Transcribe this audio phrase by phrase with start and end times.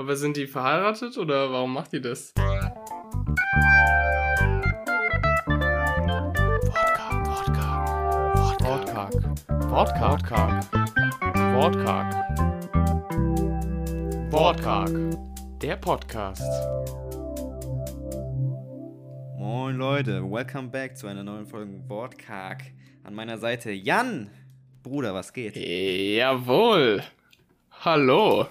[0.00, 2.32] Aber sind die verheiratet oder warum macht die das?
[8.64, 9.12] Wortkarg.
[9.68, 10.64] Wortkarg.
[11.52, 12.14] Wortkarg.
[14.32, 15.60] Wortkarg.
[15.60, 16.50] Der Podcast.
[19.36, 22.62] Moin Leute, welcome back zu einer neuen Folge Wortkarg.
[23.04, 24.30] An meiner Seite Jan.
[24.82, 25.56] Bruder, was geht?
[25.56, 27.02] Jawohl.
[27.84, 28.46] Hallo.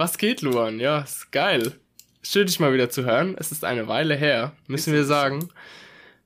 [0.00, 0.80] Was geht, Luan?
[0.80, 1.78] Ja, ist geil.
[2.22, 3.36] Schön, dich mal wieder zu hören.
[3.38, 5.50] Es ist eine Weile her, müssen wir sagen.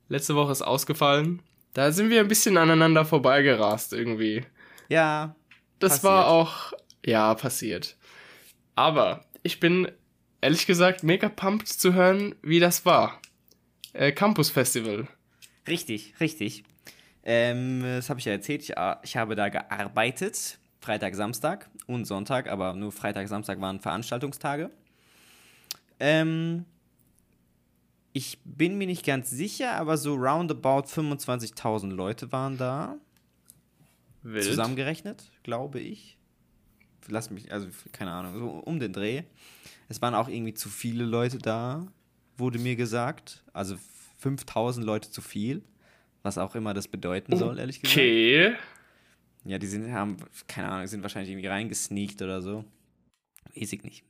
[0.08, 1.42] Letzte Woche ist ausgefallen.
[1.72, 4.46] Da sind wir ein bisschen aneinander vorbeigerast irgendwie.
[4.88, 5.34] Ja.
[5.80, 6.04] Das passiert.
[6.04, 6.72] war auch,
[7.04, 7.96] ja, passiert.
[8.76, 9.90] Aber ich bin
[10.40, 13.20] ehrlich gesagt mega pumped zu hören, wie das war.
[13.92, 15.08] Äh, Campus Festival.
[15.66, 16.62] Richtig, richtig.
[17.24, 18.62] Ähm, das habe ich ja erzählt.
[18.62, 20.60] Ich, äh, ich habe da gearbeitet.
[20.84, 24.70] Freitag, Samstag und Sonntag, aber nur Freitag, Samstag waren Veranstaltungstage.
[25.98, 26.66] Ähm,
[28.12, 32.98] ich bin mir nicht ganz sicher, aber so roundabout 25.000 Leute waren da.
[34.22, 34.44] Wild.
[34.44, 36.18] zusammengerechnet, glaube ich.
[37.08, 39.22] Lass mich, also keine Ahnung, so um den Dreh.
[39.88, 41.86] Es waren auch irgendwie zu viele Leute da,
[42.36, 43.42] wurde mir gesagt.
[43.54, 43.76] Also
[44.18, 45.62] 5000 Leute zu viel,
[46.22, 47.96] was auch immer das bedeuten soll, ehrlich gesagt.
[47.96, 48.54] Okay.
[49.44, 50.16] Ja, die sind, haben,
[50.48, 52.64] keine Ahnung, sind wahrscheinlich irgendwie reingesneakt oder so.
[53.54, 54.04] Weiß ich nicht.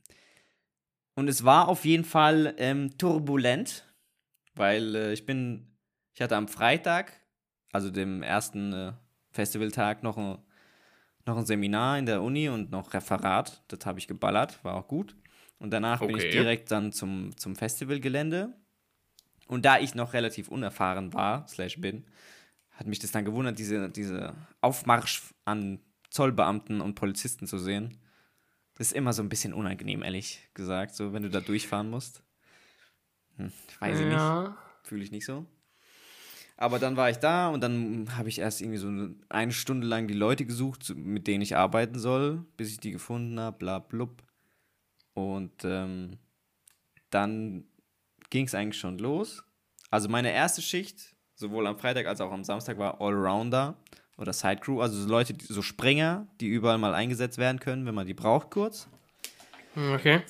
[1.15, 3.85] Und es war auf jeden Fall ähm, turbulent,
[4.55, 5.67] weil äh, ich bin,
[6.13, 7.13] ich hatte am Freitag,
[7.71, 8.93] also dem ersten äh,
[9.31, 10.37] Festivaltag, noch ein,
[11.25, 13.63] noch ein Seminar in der Uni und noch Referat.
[13.67, 15.15] Das habe ich geballert, war auch gut.
[15.57, 16.31] Und danach bin ich Okay.
[16.31, 18.53] direkt dann zum, zum Festivalgelände.
[19.47, 22.05] Und da ich noch relativ unerfahren war, slash bin,
[22.75, 27.97] hat mich das dann gewundert, diese, diese Aufmarsch an Zollbeamten und Polizisten zu sehen.
[28.75, 32.21] Das ist immer so ein bisschen unangenehm, ehrlich gesagt, so wenn du da durchfahren musst.
[33.37, 34.57] Hm, weiß ich nicht, ja.
[34.83, 35.45] fühle ich nicht so.
[36.57, 40.07] Aber dann war ich da und dann habe ich erst irgendwie so eine Stunde lang
[40.07, 44.23] die Leute gesucht, mit denen ich arbeiten soll, bis ich die gefunden habe, bla blub.
[45.13, 46.17] Und ähm,
[47.09, 47.65] dann
[48.29, 49.43] ging es eigentlich schon los.
[49.91, 53.75] Also meine erste Schicht, sowohl am Freitag als auch am Samstag, war Allrounder
[54.17, 57.95] oder Sidecrew, also so Leute, die, so Springer, die überall mal eingesetzt werden können, wenn
[57.95, 58.87] man die braucht kurz.
[59.75, 60.21] Okay.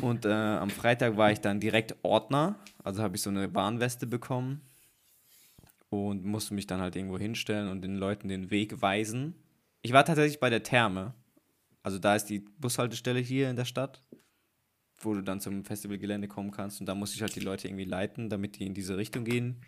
[0.00, 4.06] Und äh, am Freitag war ich dann direkt Ordner, also habe ich so eine Warnweste
[4.06, 4.60] bekommen
[5.90, 9.34] und musste mich dann halt irgendwo hinstellen und den Leuten den Weg weisen.
[9.82, 11.14] Ich war tatsächlich bei der Therme,
[11.82, 14.02] also da ist die Bushaltestelle hier in der Stadt,
[14.98, 17.84] wo du dann zum Festivalgelände kommen kannst und da musste ich halt die Leute irgendwie
[17.84, 19.60] leiten, damit die in diese Richtung gehen,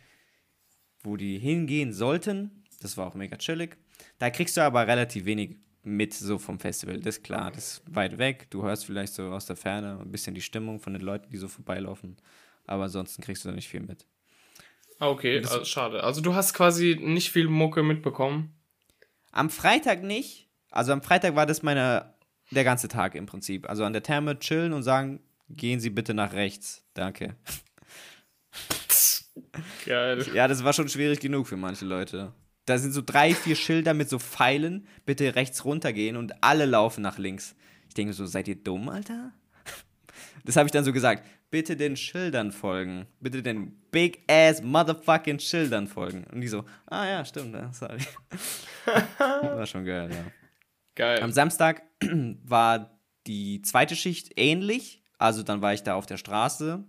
[1.06, 2.65] wo die hingehen sollten.
[2.83, 3.77] Das war auch mega chillig.
[4.19, 6.99] Da kriegst du aber relativ wenig mit so vom Festival.
[6.99, 8.49] Das ist klar, das ist weit weg.
[8.50, 11.37] Du hörst vielleicht so aus der Ferne ein bisschen die Stimmung von den Leuten, die
[11.39, 12.16] so vorbeilaufen.
[12.66, 14.05] Aber ansonsten kriegst du da nicht viel mit.
[14.99, 16.03] Ah, Okay, also, schade.
[16.03, 18.55] Also du hast quasi nicht viel Mucke mitbekommen.
[19.31, 20.49] Am Freitag nicht.
[20.71, 22.15] Also am Freitag war das meine,
[22.50, 23.69] der ganze Tag im Prinzip.
[23.69, 26.84] Also an der Therme chillen und sagen, gehen Sie bitte nach rechts.
[26.95, 27.37] Danke.
[29.84, 30.24] Geil.
[30.34, 32.32] Ja, das war schon schwierig genug für manche Leute.
[32.64, 37.02] Da sind so drei, vier Schilder mit so Pfeilen, bitte rechts runtergehen und alle laufen
[37.02, 37.54] nach links.
[37.88, 39.32] Ich denke so, seid ihr dumm, Alter?
[40.44, 41.24] Das habe ich dann so gesagt.
[41.50, 43.06] Bitte den Schildern folgen.
[43.20, 46.24] Bitte den big ass motherfucking Schildern folgen.
[46.32, 47.98] Und die so, ah ja, stimmt, ja, sorry.
[49.18, 50.24] War schon geil, ja.
[50.97, 51.22] Geil.
[51.22, 51.82] Am Samstag
[52.44, 55.03] war die zweite Schicht ähnlich.
[55.18, 56.84] Also dann war ich da auf der Straße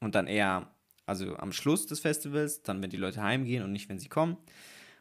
[0.00, 0.70] und dann eher,
[1.06, 4.36] also am Schluss des Festivals, dann wenn die Leute heimgehen und nicht, wenn sie kommen.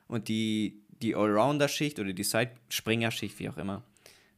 [0.08, 3.84] Und die, die Allrounder-Schicht oder die Side-Springer-Schicht, wie auch immer,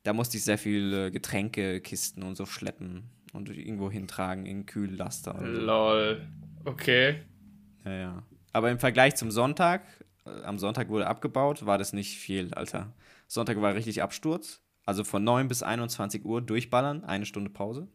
[0.03, 4.65] da musste ich sehr viel äh, Getränke, Kisten und so schleppen und irgendwo hintragen in
[4.65, 5.35] Kühllaster.
[5.37, 5.45] So.
[5.45, 6.25] Lol.
[6.63, 7.21] Okay.
[7.83, 8.23] Ja, ja.
[8.53, 9.83] Aber im Vergleich zum Sonntag,
[10.25, 12.93] äh, am Sonntag wurde abgebaut, war das nicht viel, Alter.
[13.27, 14.61] Sonntag war richtig Absturz.
[14.85, 17.89] Also von 9 bis 21 Uhr durchballern, eine Stunde Pause.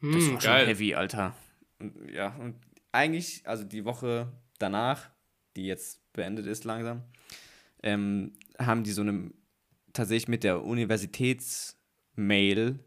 [0.00, 0.66] Das Hm, war schon geil.
[0.66, 1.34] heavy, Alter.
[1.80, 2.56] Und, ja, und
[2.92, 5.10] eigentlich, also die Woche danach,
[5.56, 7.02] die jetzt beendet ist langsam,
[7.82, 9.32] ähm, haben die so eine,
[9.92, 12.78] tatsächlich mit der Universitätsmail,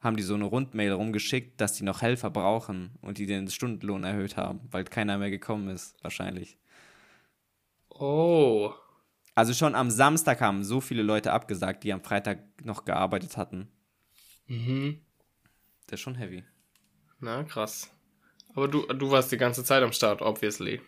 [0.00, 4.04] haben die so eine Rundmail rumgeschickt, dass die noch Helfer brauchen und die den Stundenlohn
[4.04, 6.56] erhöht haben, weil keiner mehr gekommen ist, wahrscheinlich.
[7.90, 8.72] Oh.
[9.34, 13.68] Also schon am Samstag haben so viele Leute abgesagt, die am Freitag noch gearbeitet hatten.
[14.46, 15.02] Mhm.
[15.86, 16.42] Das ist schon heavy.
[17.20, 17.90] Na, krass.
[18.54, 20.80] Aber du, du warst die ganze Zeit am Start, obviously.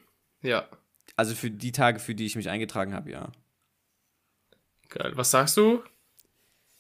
[0.43, 0.69] Ja.
[1.17, 3.31] Also für die Tage, für die ich mich eingetragen habe, ja.
[4.89, 5.13] Geil.
[5.15, 5.83] Was sagst du?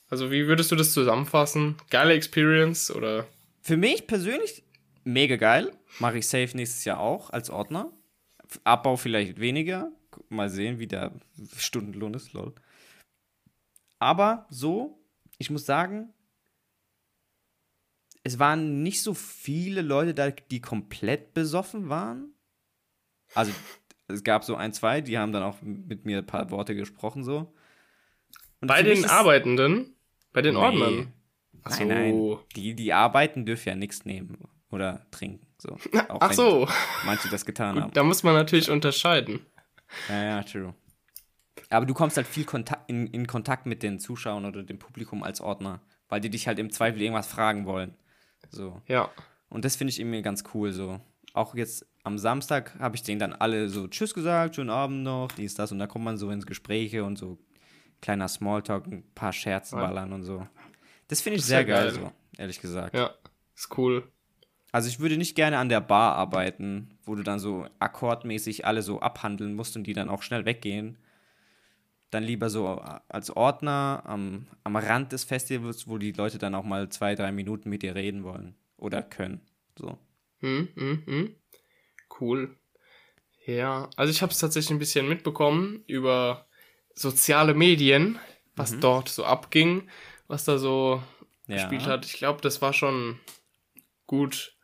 [0.09, 1.77] Also wie würdest du das zusammenfassen?
[1.89, 3.27] Geile Experience oder?
[3.63, 4.63] Für mich persönlich
[5.05, 5.73] mega geil.
[5.99, 7.91] Mache ich safe nächstes Jahr auch als Ordner.
[8.65, 9.91] Abbau vielleicht weniger.
[10.29, 11.13] Mal sehen, wie der
[11.57, 12.55] Stundenlohn ist, lol.
[13.99, 14.99] Aber so,
[15.39, 16.13] ich muss sagen,
[18.25, 22.35] es waren nicht so viele Leute da, die komplett besoffen waren.
[23.35, 23.53] Also
[24.09, 27.25] es gab so ein, zwei, die haben dann auch mit mir ein paar Worte gesprochen
[27.25, 27.53] so.
[28.61, 29.97] Und bei den Arbeitenden?
[30.33, 30.61] Bei den nee.
[30.61, 31.13] Ordnern?
[31.65, 32.39] Ach nein, nein.
[32.55, 34.39] Die, die arbeiten, dürfen ja nichts nehmen
[34.71, 35.47] oder trinken.
[35.59, 35.71] So.
[36.09, 36.69] Auch Ach so.
[37.05, 37.93] Manche das getan Gut, haben.
[37.93, 39.41] Da muss man natürlich unterscheiden.
[40.09, 40.75] Ja, ja, true.
[41.71, 45.23] Aber du kommst halt viel Kontakt, in, in Kontakt mit den Zuschauern oder dem Publikum
[45.23, 47.95] als Ordner, weil die dich halt im Zweifel irgendwas fragen wollen.
[48.51, 48.81] So.
[48.89, 49.11] Ja.
[49.49, 51.01] Und das finde ich irgendwie ganz cool so.
[51.35, 55.29] Auch jetzt am Samstag habe ich denen dann alle so Tschüss gesagt, schönen Abend noch,
[55.33, 55.73] dies, das.
[55.73, 57.39] Und da kommt man so ins Gespräche und so
[58.01, 60.47] kleiner Smalltalk, ein paar Scherzen ballern und so.
[61.09, 62.95] Das finde ich sehr geil, geil, so, ehrlich gesagt.
[62.95, 63.15] Ja,
[63.55, 64.05] ist cool.
[64.73, 68.83] Also ich würde nicht gerne an der Bar arbeiten, wo du dann so akkordmäßig alle
[68.83, 70.99] so abhandeln musst und die dann auch schnell weggehen.
[72.13, 72.69] Dann lieber so
[73.09, 77.33] als Ordner am, am Rand des Festivals, wo die Leute dann auch mal zwei, drei
[77.33, 79.41] Minuten mit dir reden wollen oder können.
[79.79, 79.99] So.
[80.41, 81.37] Hm, hm, hm.
[82.21, 82.55] Cool.
[83.47, 86.47] Ja, also ich habe es tatsächlich ein bisschen mitbekommen über
[86.95, 88.19] soziale Medien,
[88.57, 88.81] was mhm.
[88.83, 89.89] dort so abging,
[90.29, 91.03] was da so
[91.47, 91.57] ja.
[91.57, 92.05] gespielt hat.
[92.05, 93.19] Ich glaube, das war schon
[94.07, 94.55] gut.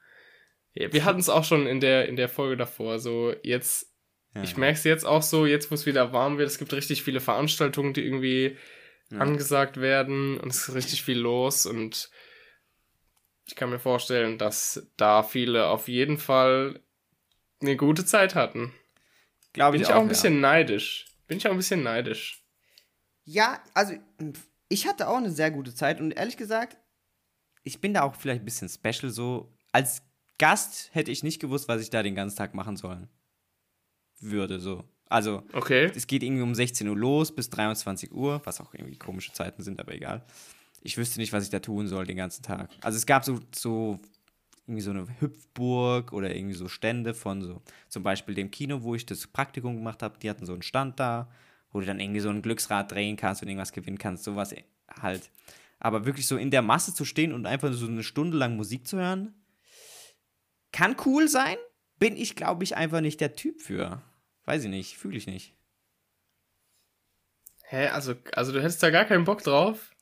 [0.74, 2.98] Wir hatten es auch schon in der, in der Folge davor.
[2.98, 3.90] So, jetzt,
[4.34, 4.42] ja.
[4.42, 7.02] ich merke es jetzt auch so, jetzt wo es wieder warm wird, es gibt richtig
[7.02, 8.56] viele Veranstaltungen, die irgendwie
[9.16, 12.10] angesagt werden und es ist richtig viel los und
[13.46, 16.82] ich kann mir vorstellen, dass da viele auf jeden Fall
[17.62, 18.74] eine gute Zeit hatten.
[19.54, 21.06] Glaube ich Bin ich auch, auch ein bisschen neidisch.
[21.26, 22.44] Bin ich auch ein bisschen neidisch.
[23.24, 23.94] Ja, also
[24.68, 26.76] ich hatte auch eine sehr gute Zeit und ehrlich gesagt,
[27.64, 29.56] ich bin da auch vielleicht ein bisschen special so.
[29.72, 30.02] Als
[30.38, 33.08] Gast hätte ich nicht gewusst, was ich da den ganzen Tag machen sollen
[34.20, 34.84] würde so.
[35.08, 35.90] Also, okay.
[35.94, 39.62] es geht irgendwie um 16 Uhr los bis 23 Uhr, was auch irgendwie komische Zeiten
[39.62, 40.24] sind, aber egal.
[40.82, 42.70] Ich wüsste nicht, was ich da tun soll den ganzen Tag.
[42.82, 43.98] Also es gab so, so
[44.66, 48.94] irgendwie so eine Hüpfburg oder irgendwie so Stände von so, zum Beispiel dem Kino, wo
[48.94, 51.30] ich das Praktikum gemacht habe, die hatten so einen Stand da,
[51.72, 54.54] wo du dann irgendwie so ein Glücksrad drehen kannst und irgendwas gewinnen kannst, sowas
[55.00, 55.30] halt.
[55.80, 58.86] Aber wirklich so in der Masse zu stehen und einfach so eine Stunde lang Musik
[58.86, 59.32] zu hören,
[60.70, 61.56] kann cool sein,
[61.98, 64.02] bin ich, glaube ich, einfach nicht der Typ für.
[64.44, 65.54] Weiß ich nicht, fühle ich nicht.
[67.64, 69.94] Hä, also, also du hättest da gar keinen Bock drauf?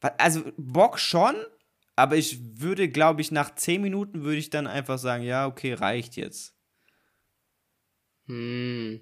[0.00, 1.34] Also Bock schon,
[1.94, 5.74] aber ich würde, glaube ich, nach 10 Minuten würde ich dann einfach sagen, ja, okay,
[5.74, 6.54] reicht jetzt.
[8.26, 9.00] Hm.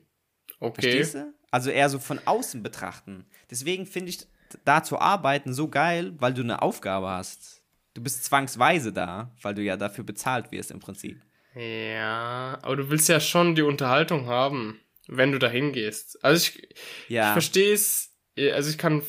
[0.61, 0.83] Okay.
[0.83, 1.35] Verstehst du?
[1.51, 3.27] Also eher so von außen betrachten.
[3.51, 4.27] Deswegen finde ich
[4.65, 7.63] da zu arbeiten so geil, weil du eine Aufgabe hast.
[7.95, 11.23] Du bist zwangsweise da, weil du ja dafür bezahlt wirst im Prinzip.
[11.55, 16.23] Ja, aber du willst ja schon die Unterhaltung haben, wenn du da hingehst.
[16.25, 16.69] Also ich,
[17.09, 17.29] ja.
[17.29, 19.03] ich verstehe es, also ich kann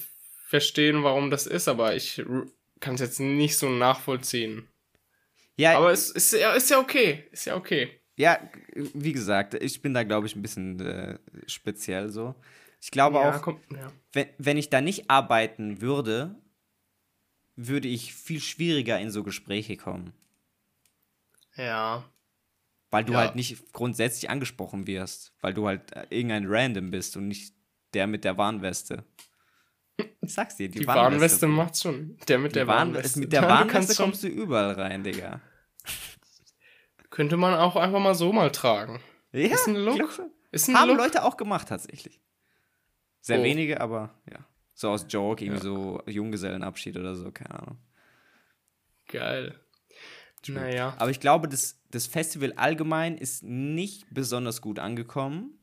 [0.47, 2.24] verstehen, warum das ist, aber ich
[2.80, 4.68] kann es jetzt nicht so nachvollziehen.
[5.57, 7.24] Ja, aber es ist, ja, ist ja okay.
[7.31, 8.00] Ist ja okay.
[8.18, 8.39] Ja,
[8.75, 12.36] wie gesagt, ich bin da, glaube ich, ein bisschen äh, speziell so.
[12.81, 13.92] Ich glaube ja, auch, komm, ja.
[14.13, 16.36] wenn, wenn ich da nicht arbeiten würde,
[17.56, 20.13] würde ich viel schwieriger in so Gespräche kommen.
[21.56, 22.09] Ja.
[22.95, 23.19] Weil du ja.
[23.19, 27.54] halt nicht grundsätzlich angesprochen wirst, weil du halt äh, irgendein Random bist und nicht
[27.94, 29.04] der mit der Warnweste.
[30.21, 32.18] Ich sag's dir, die, die Warnweste, Warnweste macht's schon.
[32.30, 33.19] Der mit der Warn Warnweste.
[33.19, 35.42] Mit der Warnweste kommst du überall rein, Digga.
[37.09, 39.02] Könnte man auch einfach mal so mal tragen.
[39.33, 40.21] Ja, ist ein Look.
[40.54, 40.99] Ist ein Haben Look.
[40.99, 42.21] Leute auch gemacht, tatsächlich.
[43.19, 43.44] Sehr oh.
[43.44, 44.40] wenige, aber ja.
[44.73, 45.73] So aus Joke, irgendwie ja.
[45.73, 47.78] so Junggesellenabschied oder so, keine Ahnung.
[49.09, 49.59] Geil.
[50.54, 50.95] Naja.
[50.97, 55.59] Aber ich glaube, das, das Festival allgemein ist nicht besonders gut angekommen.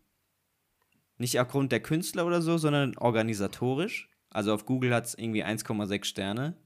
[1.18, 4.08] Nicht aufgrund der Künstler oder so, sondern organisatorisch.
[4.30, 6.56] Also auf Google hat es irgendwie 1,6 Sterne.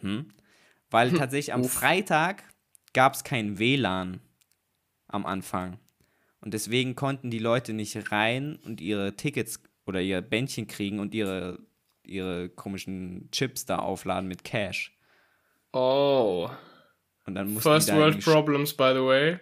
[0.00, 0.30] Hm.
[0.90, 2.44] Weil tatsächlich am Freitag
[2.92, 4.20] gab es kein WLAN
[5.08, 5.78] am Anfang.
[6.40, 11.14] Und deswegen konnten die Leute nicht rein und ihre Tickets oder ihr Bändchen kriegen und
[11.14, 11.58] ihre,
[12.04, 14.96] ihre komischen Chips da aufladen mit Cash.
[15.72, 16.50] Oh.
[17.26, 19.40] Und dann First World Problems, by the way.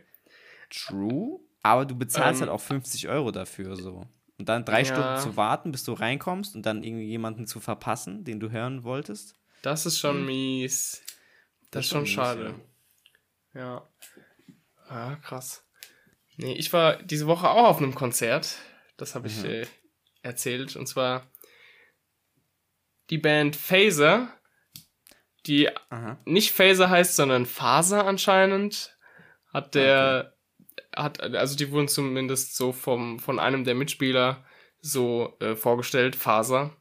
[0.71, 1.41] True.
[1.63, 4.07] Aber du bezahlst ähm, halt auch 50 Euro dafür so.
[4.39, 4.85] Und dann drei ja.
[4.87, 8.83] Stunden zu warten, bis du reinkommst und dann irgendwie jemanden zu verpassen, den du hören
[8.83, 9.37] wolltest.
[9.63, 10.27] Das ist schon hm.
[10.27, 11.03] mies.
[11.71, 12.55] Das, das ist schon mies, schade.
[13.55, 13.61] Ja.
[13.61, 13.89] ja.
[14.91, 15.65] Ja, krass.
[16.37, 18.57] Nee, ich war diese Woche auch auf einem Konzert.
[18.97, 19.47] Das habe ich mhm.
[19.47, 19.67] äh,
[20.23, 20.77] erzählt.
[20.77, 21.31] Und zwar
[23.11, 24.29] die Band Phaser,
[25.47, 26.19] die Aha.
[26.25, 28.97] nicht Phaser heißt, sondern Faser anscheinend,
[29.53, 30.35] hat der,
[30.95, 34.45] hat, also die wurden zumindest so vom, von einem der Mitspieler
[34.81, 36.77] so äh, vorgestellt, Faser.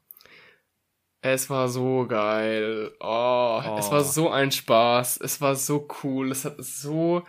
[1.23, 2.91] Es war so geil.
[2.99, 3.75] Oh, Oh.
[3.77, 5.17] es war so ein Spaß.
[5.17, 6.31] Es war so cool.
[6.31, 7.23] Es hat so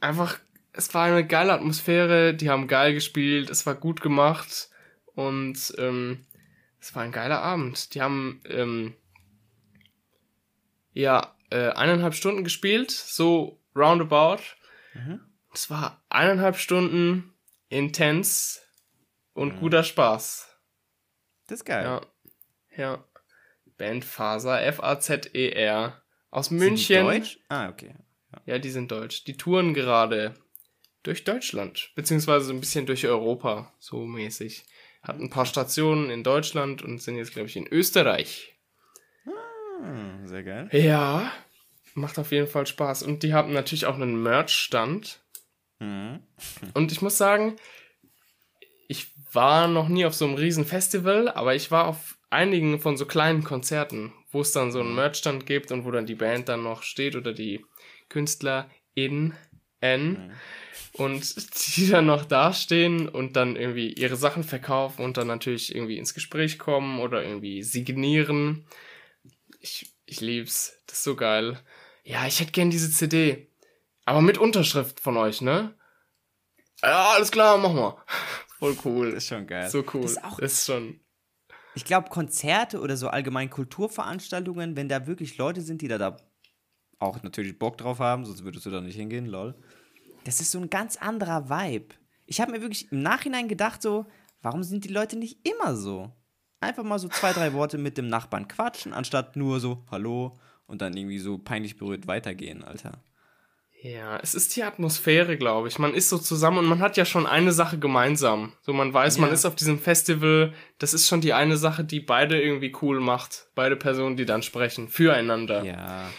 [0.00, 0.38] einfach,
[0.72, 2.34] es war eine geile Atmosphäre.
[2.34, 3.48] Die haben geil gespielt.
[3.48, 4.68] Es war gut gemacht.
[5.14, 6.26] Und ähm,
[6.78, 7.94] es war ein geiler Abend.
[7.94, 8.94] Die haben ähm,
[11.00, 14.42] ja äh, eineinhalb Stunden gespielt, so roundabout.
[14.94, 15.20] Mhm.
[15.54, 17.34] Es war eineinhalb Stunden
[17.68, 18.62] intens
[19.32, 19.60] und Mhm.
[19.60, 20.48] guter Spaß.
[21.46, 21.84] Das ist geil.
[21.84, 22.00] Ja.
[22.76, 23.04] Ja.
[23.78, 25.88] Band Faser, F-A-Z-E-R.
[25.88, 27.04] E Aus Sind die München.
[27.04, 27.38] Deutsch?
[27.48, 27.94] Ah, okay.
[28.46, 29.24] Ja, die sind deutsch.
[29.24, 30.34] Die touren gerade
[31.02, 34.64] durch Deutschland, beziehungsweise so ein bisschen durch Europa, so mäßig.
[35.02, 38.55] Hatten ein paar Stationen in Deutschland und sind jetzt, glaube ich, in Österreich.
[39.80, 40.68] Hm, sehr geil.
[40.72, 41.30] Ja,
[41.94, 43.02] macht auf jeden Fall Spaß.
[43.02, 45.20] Und die haben natürlich auch einen Merch-Stand.
[45.78, 46.20] Mhm.
[46.74, 47.56] Und ich muss sagen,
[48.88, 52.96] ich war noch nie auf so einem riesen Festival, aber ich war auf einigen von
[52.96, 56.48] so kleinen Konzerten, wo es dann so einen Merchstand gibt und wo dann die Band
[56.48, 57.64] dann noch steht oder die
[58.08, 59.34] Künstler in
[59.80, 60.30] N Mhm.
[60.92, 65.98] und die dann noch dastehen und dann irgendwie ihre Sachen verkaufen und dann natürlich irgendwie
[65.98, 68.66] ins Gespräch kommen oder irgendwie signieren.
[69.66, 70.80] Ich, ich lieb's.
[70.86, 71.58] Das ist so geil.
[72.04, 73.50] Ja, ich hätte gern diese CD.
[74.04, 75.74] Aber mit Unterschrift von euch, ne?
[76.82, 77.96] Ja, alles klar, mach mal.
[78.58, 79.06] Voll cool.
[79.10, 79.68] Das ist schon geil.
[79.68, 80.02] so cool.
[80.02, 81.00] Das ist auch, das ist schon.
[81.74, 86.16] ich glaube, Konzerte oder so allgemein Kulturveranstaltungen, wenn da wirklich Leute sind, die da, da
[87.00, 89.60] auch natürlich Bock drauf haben, sonst würdest du da nicht hingehen, lol.
[90.24, 91.96] Das ist so ein ganz anderer Vibe.
[92.24, 94.06] Ich habe mir wirklich im Nachhinein gedacht, so,
[94.42, 96.12] warum sind die Leute nicht immer so?
[96.60, 100.80] Einfach mal so zwei, drei Worte mit dem Nachbarn quatschen, anstatt nur so, hallo, und
[100.82, 103.02] dann irgendwie so peinlich berührt weitergehen, Alter.
[103.82, 105.78] Ja, es ist die Atmosphäre, glaube ich.
[105.78, 108.54] Man ist so zusammen und man hat ja schon eine Sache gemeinsam.
[108.62, 109.34] So, man weiß, man Ja.
[109.34, 110.54] ist auf diesem Festival.
[110.78, 113.48] Das ist schon die eine Sache, die beide irgendwie cool macht.
[113.54, 114.88] Beide Personen, die dann sprechen.
[114.88, 115.62] Füreinander.
[115.62, 116.10] Ja.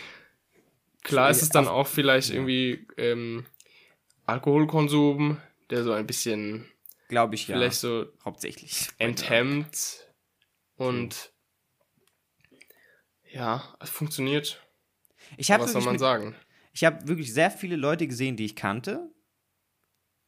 [1.03, 3.46] Klar ist es dann auch vielleicht irgendwie ähm,
[4.27, 5.38] Alkoholkonsum,
[5.70, 6.65] der so ein bisschen
[7.10, 7.56] Glaube ich ja.
[7.56, 8.88] vielleicht so hauptsächlich.
[8.98, 10.06] enthemmt
[10.77, 11.34] und
[13.31, 14.62] ja, es funktioniert.
[15.36, 16.36] Ich Was soll man mit, sagen?
[16.74, 19.12] Ich habe wirklich sehr viele Leute gesehen, die ich kannte.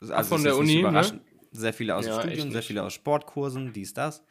[0.02, 1.22] Also von ist der Uni, ne?
[1.52, 4.24] Sehr viele aus Ja, dem Studium, sehr viele aus Sportkursen, dies, das.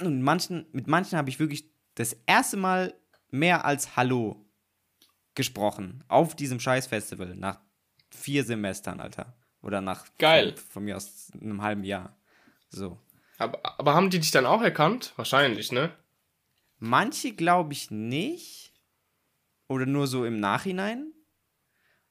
[0.00, 2.94] Und manchen, mit manchen habe ich wirklich das erste Mal
[3.30, 4.44] mehr als Hallo
[5.34, 6.04] gesprochen.
[6.08, 7.34] Auf diesem Scheißfestival.
[7.34, 7.60] Nach
[8.10, 9.36] vier Semestern, Alter.
[9.62, 10.56] Oder nach Geil.
[10.56, 12.16] Von, von mir aus einem halben Jahr.
[12.68, 12.98] So.
[13.38, 15.12] Aber, aber haben die dich dann auch erkannt?
[15.16, 15.90] Wahrscheinlich, ne?
[16.78, 18.72] Manche glaube ich nicht.
[19.68, 21.12] Oder nur so im Nachhinein.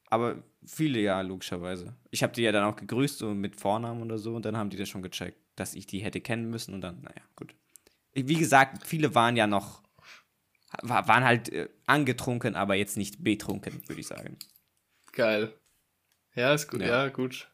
[0.06, 1.96] Aber viele ja, logischerweise.
[2.10, 4.34] Ich habe die ja dann auch gegrüßt, so mit Vornamen oder so.
[4.36, 6.74] Und dann haben die das schon gecheckt, dass ich die hätte kennen müssen.
[6.74, 7.54] Und dann, naja, gut.
[8.12, 9.82] Wie gesagt, viele waren ja noch,
[10.82, 14.38] wa- waren halt äh, angetrunken, aber jetzt nicht betrunken, würde ich sagen.
[15.12, 15.54] Geil.
[16.34, 16.80] Ja, ist gut.
[16.82, 17.04] Ja.
[17.04, 17.08] Ja.
[17.08, 17.50] gut.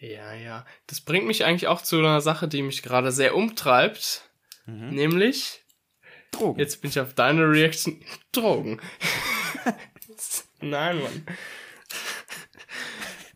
[0.00, 0.64] Ja, ja.
[0.86, 4.30] Das bringt mich eigentlich auch zu einer Sache, die mich gerade sehr umtreibt.
[4.64, 4.90] Mhm.
[4.90, 5.62] Nämlich,
[6.30, 6.58] Drogen.
[6.58, 8.02] jetzt bin ich auf deine Reaction.
[8.32, 8.80] Drogen.
[10.60, 11.26] Nein, Mann.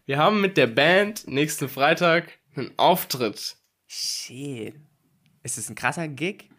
[0.07, 3.57] Wir haben mit der Band nächsten Freitag einen Auftritt.
[3.87, 4.75] Shit.
[5.43, 6.51] Ist das ein krasser Gig?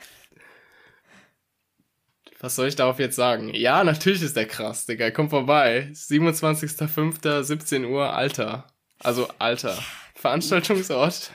[2.39, 3.51] Was soll ich darauf jetzt sagen?
[3.55, 5.09] Ja, natürlich ist der krass, Digga.
[5.09, 5.89] Komm vorbei.
[5.93, 7.85] 27.05.
[7.87, 8.67] Uhr, Alter.
[9.05, 9.77] Also, Alter.
[10.15, 11.31] Veranstaltungsort.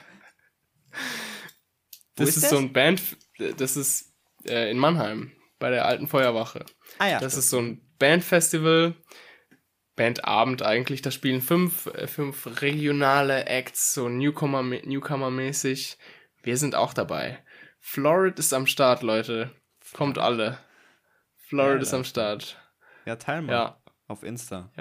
[2.15, 2.49] Das ist ist, das?
[2.49, 3.01] so ein Band,
[3.57, 4.13] das ist
[4.45, 6.65] äh, in Mannheim, bei der alten Feuerwache.
[6.99, 7.19] Ah ja.
[7.19, 8.95] Das ist so ein Bandfestival,
[9.95, 11.01] Bandabend eigentlich.
[11.01, 15.97] Da spielen fünf, äh, fünf regionale Acts, so Newcomer, Newcomer-mäßig.
[16.43, 17.43] Wir sind auch dabei.
[17.79, 19.51] Florid ist am Start, Leute.
[19.93, 20.57] Kommt alle.
[21.47, 22.57] Florid Ja, ist am Start.
[23.05, 23.53] ja, teil mal.
[23.53, 23.81] Ja.
[24.07, 24.71] Auf Insta.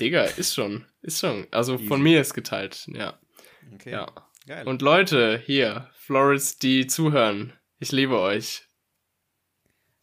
[0.00, 0.84] Digga, ist schon.
[1.02, 1.46] Ist schon.
[1.50, 2.02] Also von Easy.
[2.02, 2.86] mir ist geteilt.
[2.88, 3.18] Ja.
[3.74, 3.92] Okay.
[3.92, 4.12] Ja.
[4.46, 4.66] Geil.
[4.66, 7.52] Und Leute, hier, Florids, die zuhören.
[7.78, 8.62] Ich liebe euch.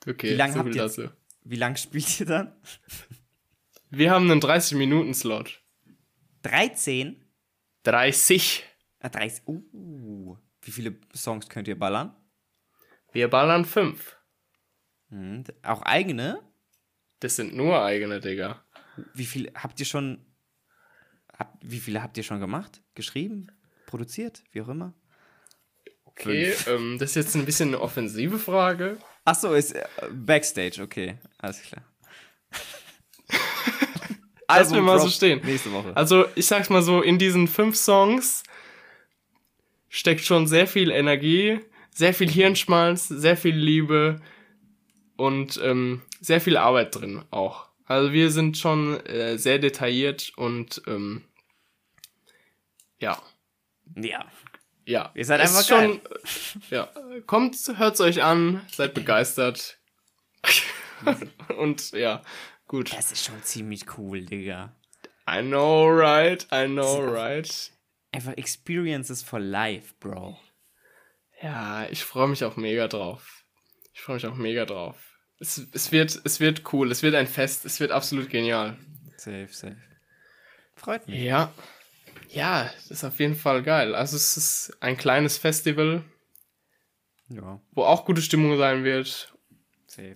[0.05, 1.09] Okay, Wie lange so habt viel ihr- dazu.
[1.45, 2.55] Wie lang spielt ihr dann?
[3.89, 5.61] Wir haben einen 30-Minuten-Slot.
[6.43, 7.23] 13?
[7.83, 8.63] 30.
[8.99, 9.43] Ah, 30.
[9.47, 10.35] Uh.
[10.61, 12.15] Wie viele Songs könnt ihr ballern?
[13.11, 14.17] Wir ballern 5.
[15.09, 16.41] Hm, auch eigene?
[17.19, 18.65] Das sind nur eigene, Digga.
[19.13, 20.25] Wie viele habt ihr schon.
[21.37, 22.81] Hab, wie viele habt ihr schon gemacht?
[22.95, 23.47] Geschrieben?
[23.87, 24.43] Produziert?
[24.51, 24.93] Wie auch immer?
[26.05, 28.97] Okay, ähm, das ist jetzt ein bisschen eine offensive Frage.
[29.25, 31.17] Ach so, ist äh, Backstage, okay.
[31.39, 31.83] Alles klar.
[34.47, 35.41] Lass mir mal so stehen.
[35.43, 35.95] Nächste Woche.
[35.97, 38.43] Also, ich sag's mal so, in diesen fünf Songs
[39.89, 41.59] steckt schon sehr viel Energie,
[41.89, 44.21] sehr viel Hirnschmalz, sehr viel Liebe
[45.15, 47.69] und ähm, sehr viel Arbeit drin auch.
[47.85, 51.23] Also wir sind schon äh, sehr detailliert und ähm,
[52.99, 53.21] ja,
[53.95, 54.25] ja.
[54.85, 55.11] ja.
[55.13, 56.89] Ihr seid Es einfach schon, äh, ja,
[57.25, 59.77] kommt, hört's euch an, seid begeistert
[61.57, 62.21] und ja,
[62.67, 62.93] gut.
[62.93, 64.75] Das ist schon ziemlich cool, Digga.
[65.29, 66.45] I know, right?
[66.51, 67.71] I know, right?
[68.11, 70.37] Einfach Experiences for life, Bro.
[71.41, 73.43] Ja, ich freue mich auch mega drauf.
[73.93, 75.12] Ich freue mich auch mega drauf.
[75.43, 78.77] Es, es, wird, es wird cool, es wird ein Fest, es wird absolut genial.
[79.17, 79.75] Safe, safe.
[80.75, 81.19] Freut mich.
[81.21, 81.53] Ja.
[82.29, 83.93] Ja, das ist auf jeden Fall geil.
[83.93, 86.05] Also es ist ein kleines Festival,
[87.27, 89.33] Ja, wo auch gute Stimmung sein wird.
[89.85, 90.15] safe.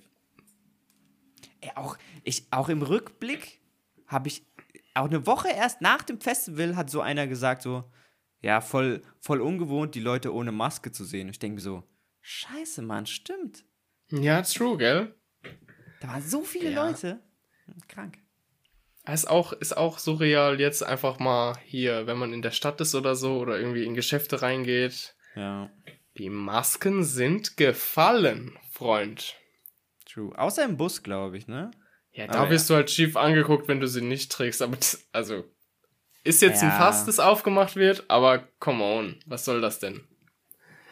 [1.59, 3.59] Ey, auch, ich, auch im Rückblick
[4.07, 4.45] habe ich,
[4.93, 7.83] auch eine Woche erst nach dem Festival hat so einer gesagt, so,
[8.41, 11.27] ja, voll, voll ungewohnt, die Leute ohne Maske zu sehen.
[11.27, 11.83] Ich denke mir so,
[12.21, 13.65] scheiße, Mann, stimmt.
[14.09, 15.13] Ja, true, gell?
[15.99, 16.87] Da waren so viele Ja.
[16.87, 17.19] Leute.
[17.87, 18.17] Krank.
[19.07, 22.93] Ist auch, ist auch surreal, jetzt einfach mal hier, wenn man in der Stadt ist
[22.93, 25.15] oder so, oder irgendwie in Geschäfte reingeht.
[25.35, 25.69] Ja,
[26.17, 29.35] Die Masken sind gefallen, Freund.
[30.05, 30.37] true.
[30.37, 31.71] Außer im Bus, glaube ich, ne?
[32.11, 34.61] Ja, da wirst du halt schief angeguckt, wenn du sie nicht trägst.
[34.63, 35.45] Aber das, also,
[36.23, 36.77] ist jetzt ein Ja.
[36.77, 40.01] Fass, das aufgemacht wird, aber come on, was soll das denn?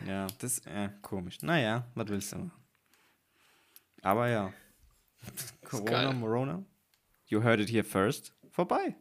[0.06, 1.42] Ja, das ist äh, komisch.
[1.42, 2.52] Naja, was willst du machen?
[4.04, 4.54] Aber ja.
[5.64, 6.12] Corona.
[6.12, 6.64] Morona.
[7.28, 8.34] You heard it here first.
[8.52, 8.96] Vorbei.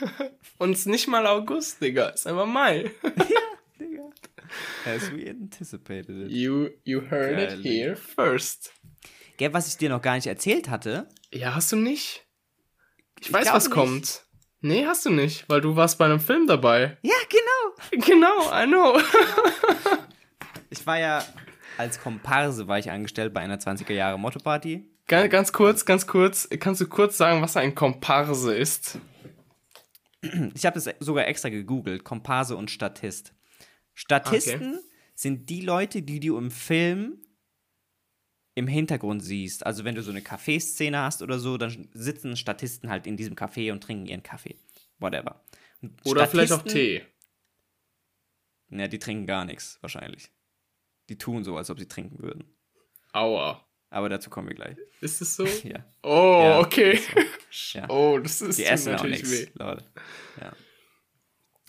[0.58, 2.90] Und es ist nicht mal August, Digga, ist einfach Mai.
[3.80, 4.10] Digga.
[4.84, 6.30] As we anticipated it.
[6.30, 8.72] You, you heard Geil, it here first.
[9.36, 11.08] Gell, was ich dir noch gar nicht erzählt hatte.
[11.32, 12.26] Ja, hast du nicht?
[13.20, 13.74] Ich Ich weiß, was nicht.
[13.74, 14.22] kommt.
[14.62, 16.96] Nee, hast du nicht, weil du warst bei einem Film dabei.
[17.02, 18.06] Ja, genau.
[18.06, 18.98] Genau, I know.
[20.70, 21.24] Ich war ja
[21.78, 24.88] als Komparse war ich angestellt bei einer 20er Jahre Motto-Party.
[25.06, 28.98] ganz, ganz kurz, ganz kurz, kannst du kurz sagen, was ein Komparse ist?
[30.54, 32.02] Ich habe das sogar extra gegoogelt.
[32.04, 33.32] Komparse und Statist.
[33.94, 34.80] Statisten
[35.14, 37.22] sind die Leute, die du im Film
[38.54, 39.64] im Hintergrund siehst.
[39.64, 43.36] Also wenn du so eine Kaffeeszene hast oder so, dann sitzen Statisten halt in diesem
[43.36, 44.56] Café und trinken ihren Kaffee.
[44.98, 45.44] Whatever.
[45.82, 47.02] Und Oder vielleicht auch Statisten- Tee.
[48.70, 50.30] Ja, die trinken gar nichts, wahrscheinlich.
[51.08, 52.44] Die tun so, als ob sie trinken würden.
[53.12, 53.62] Aua.
[53.90, 54.76] Aber dazu kommen wir gleich.
[55.00, 55.44] Ist es so?
[55.64, 55.84] Ja.
[56.02, 56.98] Oh, Ja, okay.
[57.72, 57.86] Ja.
[57.90, 59.58] Oh, das ist Die essen auch natürlich nichts, weh.
[59.62, 59.84] Leute.
[60.40, 60.52] Ja.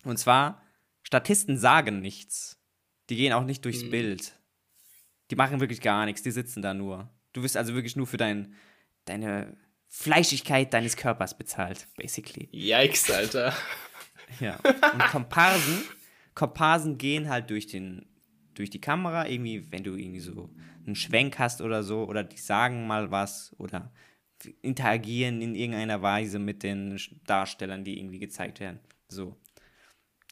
[0.04, 0.62] Und zwar,
[1.04, 2.60] Statisten sagen nichts.
[3.10, 3.91] Die gehen auch nicht durchs Hm.
[3.91, 4.34] Bild.
[5.32, 7.10] Die machen wirklich gar nichts, die sitzen da nur.
[7.34, 8.56] Du wirst also wirklich nur für dein,
[9.06, 9.56] deine
[9.88, 12.50] Fleischigkeit deines Körpers bezahlt, basically.
[12.52, 13.56] Yikes, Alter.
[14.41, 14.58] Ja.
[14.91, 15.84] Und Komparsen,
[16.36, 18.06] Komparsen gehen halt durch den,
[18.58, 20.50] durch die Kamera, irgendwie, wenn du irgendwie so
[20.86, 23.91] einen Schwenk hast oder so, oder die sagen mal was oder
[24.62, 28.80] interagieren in irgendeiner Weise mit den Darstellern, die irgendwie gezeigt werden.
[29.08, 29.36] So.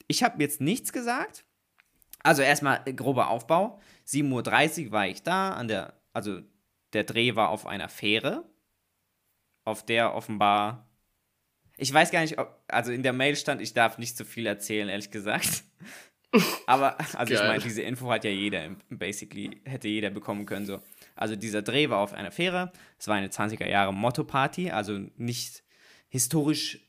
[0.08, 1.46] Ich habe jetzt nichts gesagt.
[2.22, 3.80] Also erstmal äh, grober Aufbau.
[4.08, 6.42] 7.30 Uhr war ich da, an der, also
[6.94, 8.44] der Dreh war auf einer Fähre,
[9.64, 10.88] auf der offenbar
[11.78, 14.46] ich weiß gar nicht, ob, also in der Mail stand, ich darf nicht so viel
[14.46, 15.64] erzählen, ehrlich gesagt.
[16.68, 17.48] Aber, also ich Geil.
[17.48, 20.80] meine, diese Info hat ja jeder, basically, hätte jeder bekommen können, so.
[21.16, 25.64] Also dieser Dreh war auf einer Fähre, es war eine 20er Jahre Motto-Party, also nicht
[26.10, 26.80] historisch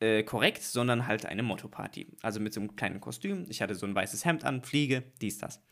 [0.00, 2.06] äh, korrekt, sondern halt eine Motto-Party.
[2.22, 5.38] Also mit so einem kleinen Kostüm, ich hatte so ein weißes Hemd an, Fliege, dies,
[5.38, 5.62] das.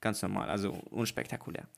[0.00, 1.68] Ganz normal, also unspektakulär.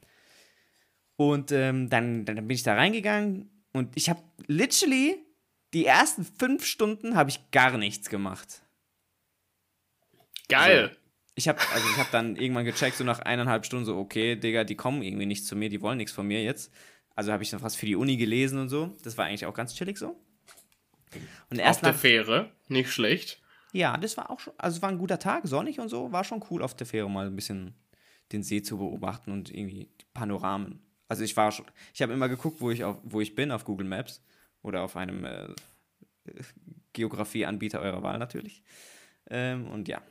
[1.16, 5.16] Und ähm, dann, dann bin ich da reingegangen und ich habe literally
[5.72, 8.63] die ersten fünf Stunden habe ich gar nichts gemacht.
[10.48, 10.96] Geil.
[11.36, 14.64] Ich habe also ich habe dann irgendwann gecheckt, so nach eineinhalb Stunden so, okay, Digga,
[14.64, 16.72] die kommen irgendwie nicht zu mir, die wollen nichts von mir jetzt.
[17.16, 18.96] Also habe ich dann fast für die Uni gelesen und so.
[19.02, 20.16] Das war eigentlich auch ganz chillig so.
[21.50, 22.50] Und Auf erst der nach, Fähre.
[22.68, 23.40] Nicht schlecht.
[23.72, 26.24] ja, das war auch schon, also es war ein guter Tag, sonnig und so, war
[26.24, 27.74] schon cool auf der Fähre mal ein bisschen
[28.32, 30.80] den See zu beobachten und irgendwie die Panoramen.
[31.08, 33.64] Also ich war schon, ich habe immer geguckt, wo ich auf, wo ich bin auf
[33.64, 34.22] Google Maps
[34.62, 35.48] oder auf einem äh,
[36.92, 38.62] Geografieanbieter eurer Wahl natürlich.
[39.30, 40.02] Ähm, und ja,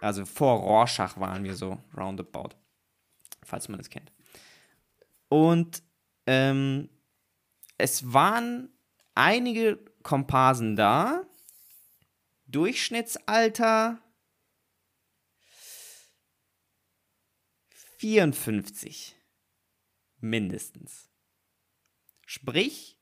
[0.00, 2.50] also vor Rorschach waren wir so roundabout,
[3.42, 4.12] falls man das kennt.
[5.28, 5.82] Und
[6.26, 6.88] ähm,
[7.78, 8.68] es waren
[9.14, 11.24] einige Komparsen da.
[12.46, 13.98] Durchschnittsalter
[17.98, 19.16] 54.
[20.18, 21.08] Mindestens.
[22.26, 22.98] Sprich,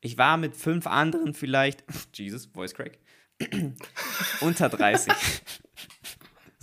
[0.00, 2.98] ich war mit fünf anderen vielleicht, Jesus, Voice Crack,
[4.40, 5.12] unter 30.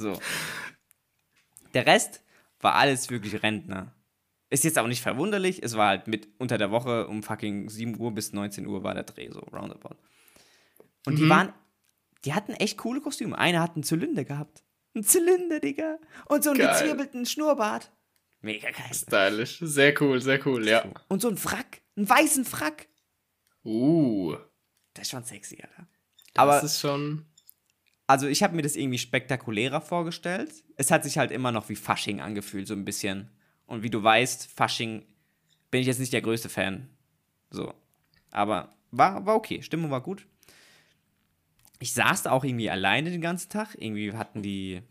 [0.01, 0.19] so.
[1.73, 2.21] Der Rest
[2.59, 3.95] war alles wirklich Rentner.
[4.49, 7.97] Ist jetzt auch nicht verwunderlich, es war halt mit unter der Woche um fucking 7
[7.97, 9.95] Uhr bis 19 Uhr war der Dreh, so roundabout.
[11.05, 11.29] Und die Mhm.
[11.29, 11.53] waren,
[12.25, 13.37] die hatten echt coole Kostüme.
[13.37, 14.63] Einer hat einen Zylinder gehabt.
[14.93, 15.97] Ein Zylinder, Digga.
[16.25, 16.77] Und so einen Geil.
[16.81, 17.91] gezirbelten Schnurrbart.
[18.41, 18.91] Mega geil.
[18.93, 19.59] Stylisch.
[19.61, 20.83] Sehr cool, sehr cool, ja.
[21.07, 21.81] Und so ein Frack.
[21.95, 22.87] Einen weißen Frack.
[23.63, 24.35] Uh.
[24.93, 25.87] Das ist schon sexy, Alter.
[26.33, 27.25] Das Aber, ist schon.
[28.11, 30.65] Also ich habe mir das irgendwie spektakulärer vorgestellt.
[30.75, 33.29] Es hat sich halt immer noch wie Fasching angefühlt, so ein bisschen.
[33.67, 35.05] Und wie du weißt, Fasching
[35.71, 36.89] bin ich jetzt nicht der größte Fan.
[37.51, 37.73] So.
[38.31, 39.61] Aber war, war okay.
[39.61, 40.27] Stimmung war gut.
[41.79, 43.75] Ich saß da auch irgendwie alleine den ganzen Tag.
[43.79, 44.81] Irgendwie hatten die,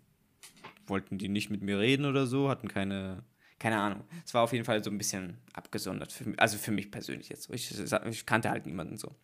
[0.86, 3.22] wollten die nicht mit mir reden oder so, hatten keine,
[3.58, 4.02] keine Ahnung.
[4.24, 6.10] Es war auf jeden Fall so ein bisschen abgesondert.
[6.10, 7.50] Für, also für mich persönlich jetzt.
[7.50, 7.78] Ich,
[8.08, 9.14] ich kannte halt niemanden so.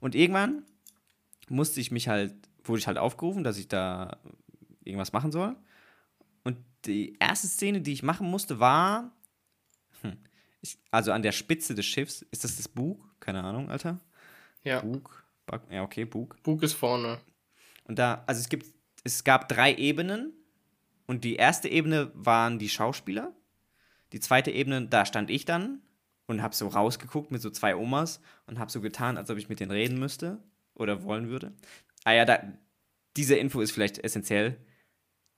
[0.00, 0.64] Und irgendwann
[1.48, 4.18] musste ich mich halt, wurde ich halt aufgerufen, dass ich da
[4.84, 5.56] irgendwas machen soll.
[6.44, 9.12] Und die erste Szene, die ich machen musste, war,
[10.00, 10.16] hm,
[10.60, 13.00] ich, also an der Spitze des Schiffs, ist das das Bug?
[13.20, 14.00] Keine Ahnung, Alter.
[14.64, 14.80] Ja.
[14.80, 15.24] Bug?
[15.46, 16.36] Bug- Ja, okay, Bug.
[16.42, 17.20] Bug ist vorne.
[17.84, 18.66] Und da, also es gibt,
[19.04, 20.32] es gab drei Ebenen
[21.06, 23.32] und die erste Ebene waren die Schauspieler.
[24.12, 25.80] Die zweite Ebene, da stand ich dann
[26.26, 29.48] und habe so rausgeguckt mit so zwei Omas und habe so getan, als ob ich
[29.48, 30.38] mit denen reden müsste
[30.74, 31.52] oder wollen würde.
[32.04, 32.42] Ah ja, da,
[33.16, 34.64] diese Info ist vielleicht essentiell.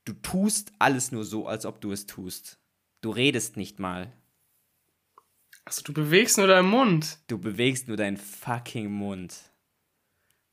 [0.05, 2.59] Du tust alles nur so, als ob du es tust.
[3.01, 4.13] Du redest nicht mal.
[5.65, 7.19] Also du bewegst nur deinen Mund.
[7.27, 9.35] Du bewegst nur deinen fucking Mund.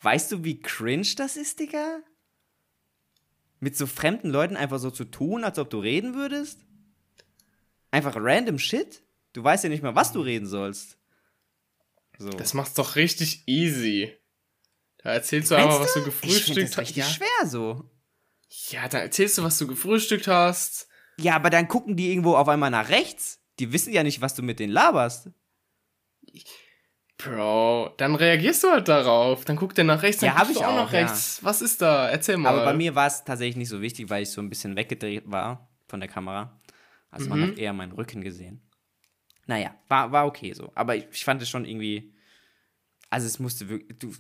[0.02, 2.02] Weißt du, wie cringe das ist, Digga?
[3.60, 6.60] Mit so fremden Leuten einfach so zu tun, als ob du reden würdest?
[7.92, 9.04] Einfach random Shit?
[9.34, 10.98] Du weißt ja nicht mal, was du reden sollst.
[12.18, 12.30] So.
[12.30, 14.18] Das macht's doch richtig easy.
[15.04, 16.78] Da erzählst du Meinst einfach, was du gefrühstückt das hast.
[16.80, 17.06] richtig Ja.
[17.10, 17.90] schwer so.
[18.70, 20.88] ja, da erzählst du, was du gefrühstückt hast.
[21.20, 23.40] Ja, aber dann gucken die irgendwo auf einmal nach rechts.
[23.60, 25.30] Die wissen ja nicht, was du mit denen laberst.
[27.18, 29.46] Bro, dann reagierst du halt darauf.
[29.46, 31.02] Dann guckt der nach rechts, dann Ja, guckst ich du auch auch, nach ja.
[31.02, 31.44] rechts.
[31.44, 32.10] Was ist da?
[32.10, 32.50] Erzähl mal.
[32.50, 35.24] Aber bei mir war es tatsächlich nicht so wichtig, weil ich so ein bisschen weggedreht
[35.30, 36.60] war von der Kamera.
[37.12, 37.48] Also man Mhm.
[37.52, 38.62] hat eher meinen Rücken gesehen.
[39.46, 40.72] Naja, war, war okay so.
[40.74, 42.16] Aber ich, ich fand es schon irgendwie.
[43.12, 44.00] Also es musste wirklich.
[44.00, 44.14] Du,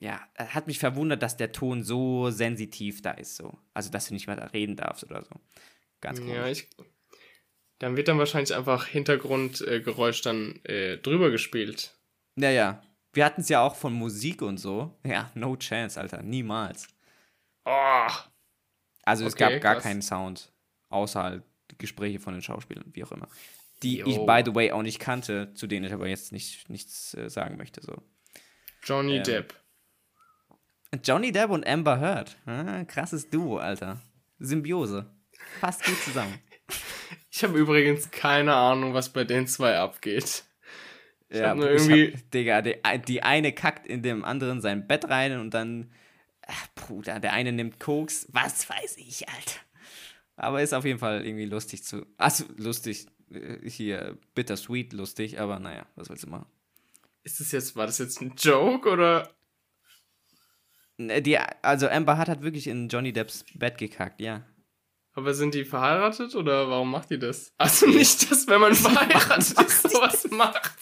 [0.00, 3.36] ja, hat mich verwundert, dass der Ton so sensitiv da ist.
[3.36, 3.56] So.
[3.74, 5.30] Also dass du nicht mehr reden darfst oder so.
[6.00, 6.34] Ganz komisch.
[6.34, 6.68] Ja, ich.
[7.78, 11.94] Dann wird dann wahrscheinlich einfach Hintergrundgeräusch dann äh, drüber gespielt.
[12.34, 12.82] Naja,
[13.12, 14.98] wir hatten es ja auch von Musik und so.
[15.04, 16.22] Ja, no chance, Alter.
[16.22, 16.88] Niemals.
[17.64, 18.08] Oh,
[19.02, 19.82] Also es Okay, gab gar krass.
[19.84, 20.50] keinen Sound,
[20.88, 21.42] außer halt
[21.78, 23.28] Gespräche von den Schauspielern, wie auch immer.
[23.82, 24.26] Die ich, Jo.
[24.26, 27.56] by the way, auch nicht kannte, zu denen ich aber jetzt nicht, nichts äh, sagen
[27.56, 27.82] möchte.
[27.82, 27.96] So.
[28.82, 29.22] Johnny Ähm.
[29.24, 29.54] Depp.
[31.02, 32.36] Johnny Depp und Amber Heard.
[32.46, 34.00] Ah, krasses Duo, Alter.
[34.38, 35.06] Symbiose.
[35.60, 36.38] Passt gut zusammen.
[37.32, 40.44] Ich habe übrigens keine Ahnung, was bei den zwei abgeht.
[41.28, 42.74] Ich hab nur irgendwie- Hab, Digga, die,
[43.06, 45.92] die eine kackt in dem anderen sein Bett rein und dann.
[46.46, 48.26] Ach, Bruder, der eine nimmt Koks.
[48.32, 49.60] Was weiß ich, Alter.
[50.36, 52.04] Aber ist auf jeden Fall irgendwie lustig zu.
[52.18, 53.06] Also lustig.
[53.32, 56.46] äh, Hier, bittersweet lustig, aber naja, was willst du machen?
[57.22, 59.30] Ist das jetzt, war das jetzt ein Joke oder?
[61.00, 64.42] Ne, Die, also Amber Hart hat wirklich in Johnny Depps Bett gekackt, ja.
[65.14, 67.52] Aber sind die verheiratet oder warum macht die das?
[67.56, 70.78] Also nicht, dass wenn man verheiratet ist, sowas macht.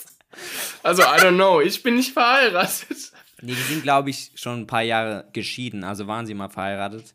[0.82, 3.12] Also, I don't know, ich bin nicht verheiratet.
[3.40, 7.14] Nee, die sind, glaube ich, schon ein paar Jahre geschieden, also waren sie mal verheiratet.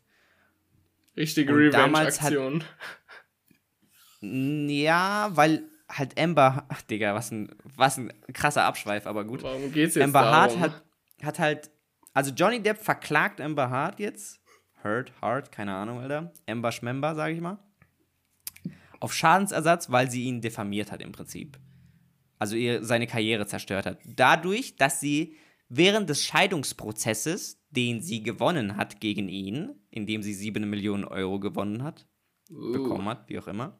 [1.16, 2.64] Richtige Revenge-Aktion.
[4.22, 9.42] Ja, weil halt Amber, ach, Digga, was ein, was ein krasser Abschweif, aber gut.
[9.42, 10.62] Warum geht's jetzt Amber Hart darum?
[10.62, 10.82] hat,
[11.22, 11.70] hat halt,
[12.14, 14.40] also Johnny Depp verklagt Amber Hart jetzt.
[14.82, 16.32] Hurt, Hart, keine Ahnung, Alter.
[16.46, 17.58] Amber Schmember, sage ich mal.
[19.00, 21.58] Auf Schadensersatz, weil sie ihn diffamiert hat im Prinzip.
[22.38, 23.98] Also ihr seine Karriere zerstört hat.
[24.06, 25.36] Dadurch, dass sie
[25.68, 31.82] während des Scheidungsprozesses, den sie gewonnen hat gegen ihn, indem sie 7 Millionen Euro gewonnen
[31.82, 32.06] hat,
[32.50, 33.78] Uh, bekommen hat, wie auch immer,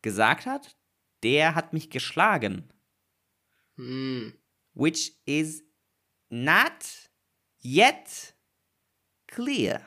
[0.00, 0.78] gesagt hat,
[1.22, 2.72] der hat mich geschlagen
[3.76, 4.32] hm.
[4.72, 5.62] which is
[6.30, 7.07] not
[7.62, 8.34] yet
[9.26, 9.80] clear.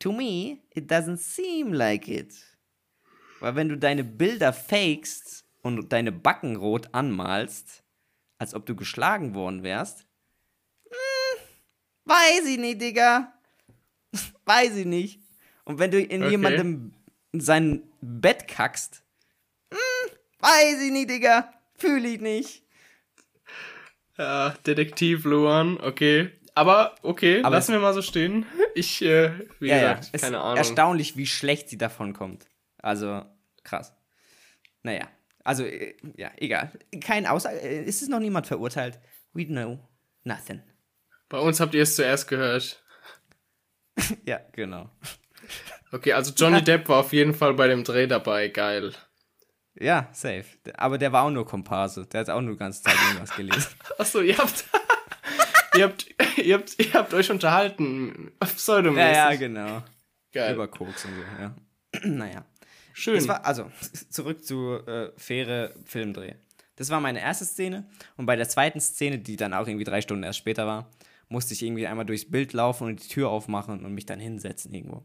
[0.00, 2.34] To me, it doesn't seem like it.
[3.40, 7.82] Weil wenn du deine Bilder fakest und deine Backen rot anmalst,
[8.38, 10.06] als ob du geschlagen worden wärst,
[10.88, 11.38] hm,
[12.04, 13.32] weiß ich nicht, Digga.
[14.44, 15.20] weiß ich nicht.
[15.64, 16.30] Und wenn du in Okay.
[16.30, 16.94] jemandem
[17.32, 19.02] in sein Bett kackst.
[19.72, 21.52] Hm, weiß ich nicht, Digga.
[21.76, 22.64] Fühle ich nicht.
[24.18, 26.30] Ja, Detektiv Luan, okay.
[26.54, 28.44] Aber okay, Aber lassen wir mal so stehen.
[28.74, 29.92] Ich, äh, wie Ja, ja.
[29.94, 30.56] gesagt, Es keine ist Ahnung.
[30.56, 32.46] erstaunlich, wie schlecht sie davon kommt.
[32.78, 33.24] Also,
[33.62, 33.94] krass.
[34.82, 35.08] Naja,
[35.44, 36.72] also, äh, ja, egal.
[37.00, 37.58] Kein Aussage.
[37.60, 38.98] äh, Ist es noch niemand verurteilt?
[39.34, 39.78] We know
[40.24, 40.62] nothing.
[41.28, 42.82] Bei uns habt ihr es zuerst gehört.
[44.24, 44.90] Ja, genau.
[45.90, 48.92] Okay, also Johnny Depp war auf jeden Fall bei dem Dreh dabei, geil.
[49.80, 50.44] Ja, safe.
[50.74, 52.06] Aber der war auch nur Komparse.
[52.06, 53.70] Der hat auch nur die ganze Zeit irgendwas gelesen.
[53.98, 54.64] Achso, ihr habt,
[55.76, 56.06] ihr habt,
[56.38, 59.16] ihr habt, ihr habt euch unterhalten, pseudomäßig.
[59.16, 59.82] ja, ja, genau.
[60.32, 60.54] geil.
[60.54, 61.54] Über Koks und so, ja.
[62.04, 62.44] naja.
[62.92, 63.14] Schön.
[63.14, 63.70] Das war, also,
[64.10, 66.34] zurück zu äh, faire Filmdreh.
[66.74, 67.88] Das war meine erste Szene.
[68.16, 70.90] Und bei der zweiten Szene, die dann auch irgendwie drei Stunden erst später war,
[71.28, 74.74] musste ich irgendwie einmal durchs Bild laufen und die Tür aufmachen und mich dann hinsetzen
[74.74, 75.04] irgendwo.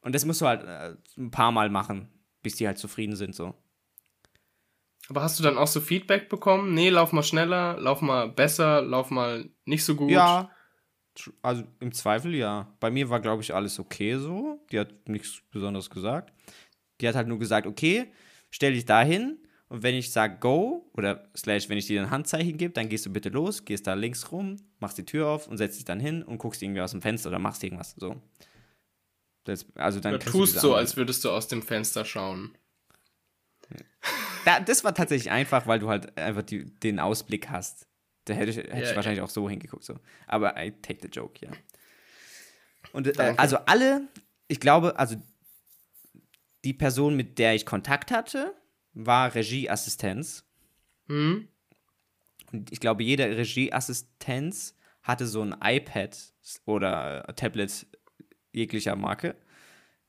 [0.00, 2.08] Und das musst du halt äh, ein paar Mal machen,
[2.42, 3.54] bis die halt zufrieden sind, so.
[5.08, 6.74] Aber hast du dann auch so Feedback bekommen?
[6.74, 10.10] Nee, lauf mal schneller, lauf mal besser, lauf mal nicht so gut.
[10.10, 10.50] Ja,
[11.42, 12.74] also im Zweifel ja.
[12.80, 14.64] Bei mir war, glaube ich, alles okay so.
[14.72, 16.32] Die hat nichts Besonderes gesagt.
[17.00, 18.12] Die hat halt nur gesagt, okay,
[18.50, 19.38] stell dich da hin
[19.68, 23.06] und wenn ich sage go oder slash, wenn ich dir ein Handzeichen gebe, dann gehst
[23.06, 26.00] du bitte los, gehst da links rum, machst die Tür auf und setzt dich dann
[26.00, 27.94] hin und guckst irgendwie aus dem Fenster oder machst irgendwas.
[27.96, 28.22] So.
[29.44, 32.56] Das, also dann Oder du tust diese so, als würdest du aus dem Fenster schauen.
[34.44, 37.86] Da, das war tatsächlich einfach, weil du halt einfach die, den Ausblick hast.
[38.24, 39.84] Da hätte ich, hätte ich Ja, wahrscheinlich auch so hingeguckt.
[39.84, 39.98] So.
[40.26, 41.52] Aber I take the joke, ja.
[42.92, 44.08] Und äh, also alle,
[44.48, 45.16] ich glaube, also
[46.64, 48.54] die Person, mit der ich Kontakt hatte,
[48.94, 50.44] war Regieassistenz.
[51.08, 51.48] Hm?
[52.52, 56.16] Und ich glaube, jede Regieassistenz hatte so ein iPad
[56.64, 57.86] oder Tablet
[58.52, 59.36] jeglicher Marke,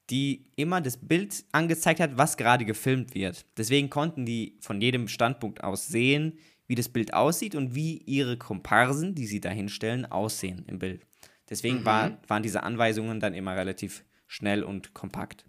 [0.09, 3.45] die immer das Bild angezeigt hat, was gerade gefilmt wird.
[3.57, 6.37] Deswegen konnten die von jedem Standpunkt aus sehen,
[6.67, 11.05] wie das Bild aussieht und wie ihre Komparsen, die sie da hinstellen, aussehen im Bild.
[11.49, 15.45] Deswegen war, waren diese Anweisungen dann immer relativ schnell und kompakt,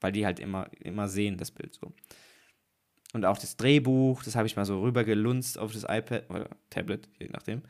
[0.00, 1.92] weil die halt immer, immer sehen, das Bild so.
[3.12, 7.08] Und auch das Drehbuch, das habe ich mal so rübergelunzt auf das iPad oder Tablet,
[7.18, 7.62] je nachdem.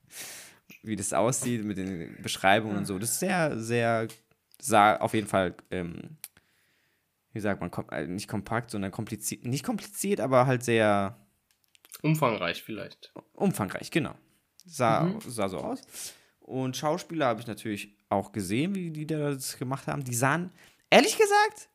[0.82, 2.98] Wie das aussieht mit den Beschreibungen und so.
[2.98, 4.08] Das ist sehr, sehr,
[4.60, 6.16] sah auf jeden Fall, ähm,
[7.32, 9.44] wie sagt man, kom äh, nicht kompakt, sondern kompliziert.
[9.44, 11.16] Nicht kompliziert, aber halt sehr
[12.02, 13.12] Umfangreich vielleicht.
[13.34, 14.14] umfangreich, genau.
[14.64, 15.80] Sah, sah so aus.
[16.40, 20.04] Und Schauspieler habe ich natürlich auch gesehen, wie die da das gemacht haben.
[20.04, 20.52] Die sahen,
[20.90, 21.68] ehrlich gesagt,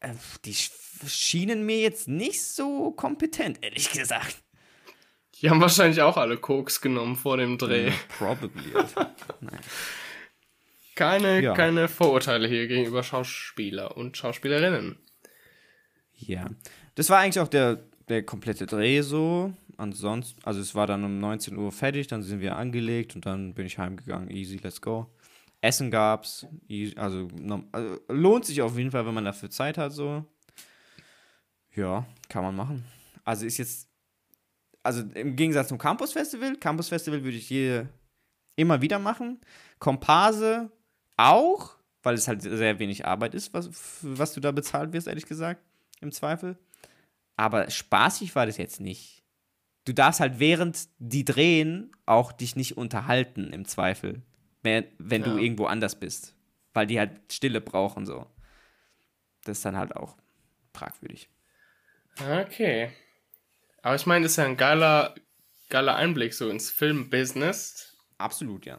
[0.00, 4.42] äh, die sch- schienen mir jetzt nicht so kompetent, ehrlich gesagt.
[5.36, 7.92] Die haben wahrscheinlich auch alle Koks genommen vor dem Dreh.
[8.18, 8.72] Probably.
[11.00, 11.54] Keine, Ja.
[11.54, 14.98] keine Vorurteile hier gegenüber Schauspieler und Schauspielerinnen.
[16.14, 16.50] ja.
[16.94, 19.54] Das war eigentlich auch der, der komplette Dreh so.
[19.78, 23.54] Ansonsten, also es war dann um 19 Uhr fertig, dann sind wir angelegt und dann
[23.54, 24.30] bin ich heimgegangen.
[24.30, 25.06] Easy, let's go.
[25.62, 27.28] Essen gab's, easy, also,
[27.72, 30.26] also lohnt sich auf jeden Fall, wenn man dafür Zeit hat, so.
[31.74, 32.84] Ja, kann man machen.
[33.24, 33.88] Also ist jetzt,
[34.82, 37.88] also im Gegensatz zum Campus Festival, Campus Festival würde ich hier
[38.56, 39.40] immer wieder machen.
[39.78, 40.70] Komparse
[41.28, 45.06] auch, weil es halt sehr wenig Arbeit ist, was, für was du da bezahlt wirst,
[45.06, 45.62] ehrlich gesagt,
[46.00, 46.58] im Zweifel.
[47.36, 49.22] Aber spaßig war das jetzt nicht.
[49.84, 54.22] Du darfst halt während die drehen auch dich nicht unterhalten, im Zweifel.
[54.62, 55.36] Wenn, wenn du Ja.
[55.38, 56.34] irgendwo anders bist.
[56.74, 58.26] Weil die halt Stille brauchen, so.
[59.44, 60.16] Das ist dann halt auch
[60.74, 61.28] fragwürdig.
[62.20, 62.92] Okay.
[63.82, 65.14] Aber ich meine, das ist ja ein geiler,
[65.70, 67.96] geiler Einblick so ins Filmbusiness.
[68.18, 68.78] Absolut, ja.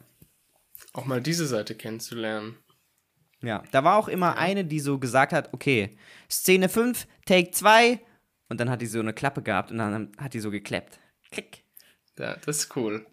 [0.93, 2.57] Auch mal diese Seite kennenzulernen.
[3.41, 5.97] Ja, da war auch immer eine, die so gesagt hat, okay,
[6.29, 7.99] Szene 5, Take 2
[8.49, 10.99] und dann hat die so eine Klappe gehabt und dann hat die so geklappt.
[11.31, 11.63] Klick.
[12.19, 13.05] Ja, das ist cool.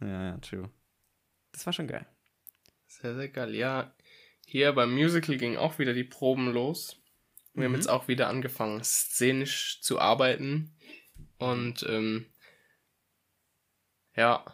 [0.00, 0.70] Ja, ja, true.
[1.52, 2.06] Das war schon geil.
[2.86, 3.54] Sehr, sehr geil.
[3.54, 3.94] Ja,
[4.46, 7.02] hier beim Musical ging auch wieder die Proben los.
[7.52, 10.76] Wir haben jetzt auch wieder angefangen, szenisch zu arbeiten.
[11.38, 12.26] Und ähm,
[14.14, 14.44] ja,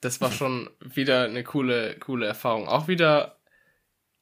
[0.00, 2.68] das war schon wieder eine coole, coole Erfahrung.
[2.68, 3.38] Auch wieder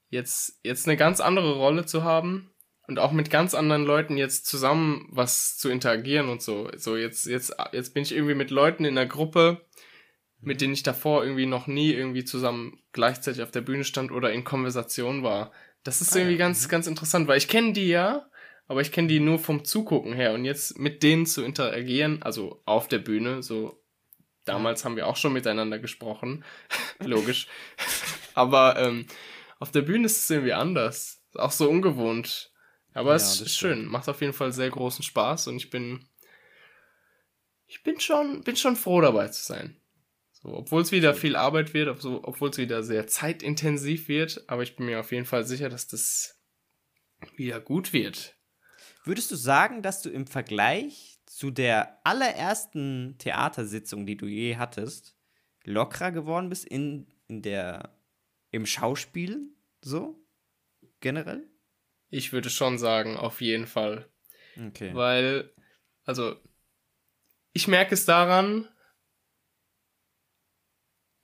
[0.09, 2.51] jetzt, jetzt eine ganz andere Rolle zu haben
[2.87, 6.71] und auch mit ganz anderen Leuten jetzt zusammen was zu interagieren und so.
[6.77, 9.67] So, jetzt, jetzt, jetzt bin ich irgendwie mit Leuten in der Gruppe,
[10.41, 14.33] mit denen ich davor irgendwie noch nie irgendwie zusammen gleichzeitig auf der Bühne stand oder
[14.33, 15.53] in Konversation war.
[15.83, 16.47] Das ist Ah, irgendwie ja.
[16.47, 18.31] ganz, ganz interessant, weil ich kenne die ja,
[18.69, 22.62] aber ich kenne die nur vom Zugucken her und jetzt mit denen zu interagieren, also
[22.65, 23.81] auf der Bühne, so
[24.46, 26.44] damals haben wir auch schon miteinander gesprochen,
[27.00, 27.46] logisch.
[28.35, 29.06] aber ähm,
[29.59, 31.22] auf der Bühne ist es irgendwie anders.
[31.35, 32.52] Auch so ungewohnt.
[32.94, 33.76] Aber Ja, es ist stimmt.
[33.76, 33.87] schön.
[33.87, 36.09] Macht auf jeden Fall sehr großen Spaß und ich bin.
[37.66, 39.80] Ich bin schon, bin schon froh dabei zu sein.
[40.32, 44.76] So, obwohl es wieder viel Arbeit wird, obwohl es wieder sehr zeitintensiv wird, aber ich
[44.76, 46.40] bin mir auf jeden Fall sicher, dass das
[47.35, 48.37] wieder gut wird.
[49.04, 55.18] Würdest du sagen, dass du im Vergleich zu der allerersten Theatersitzung, die du je hattest,
[55.64, 57.94] lockerer geworden bist in, in der,
[58.53, 59.55] im Schauspielen?
[59.83, 60.18] So?
[61.01, 61.46] Generell?
[62.09, 64.09] Ich würde schon sagen, auf jeden Fall.
[64.68, 64.94] Okay.
[64.94, 65.53] Weil,
[66.07, 66.37] also,
[67.53, 68.66] ich merke es daran.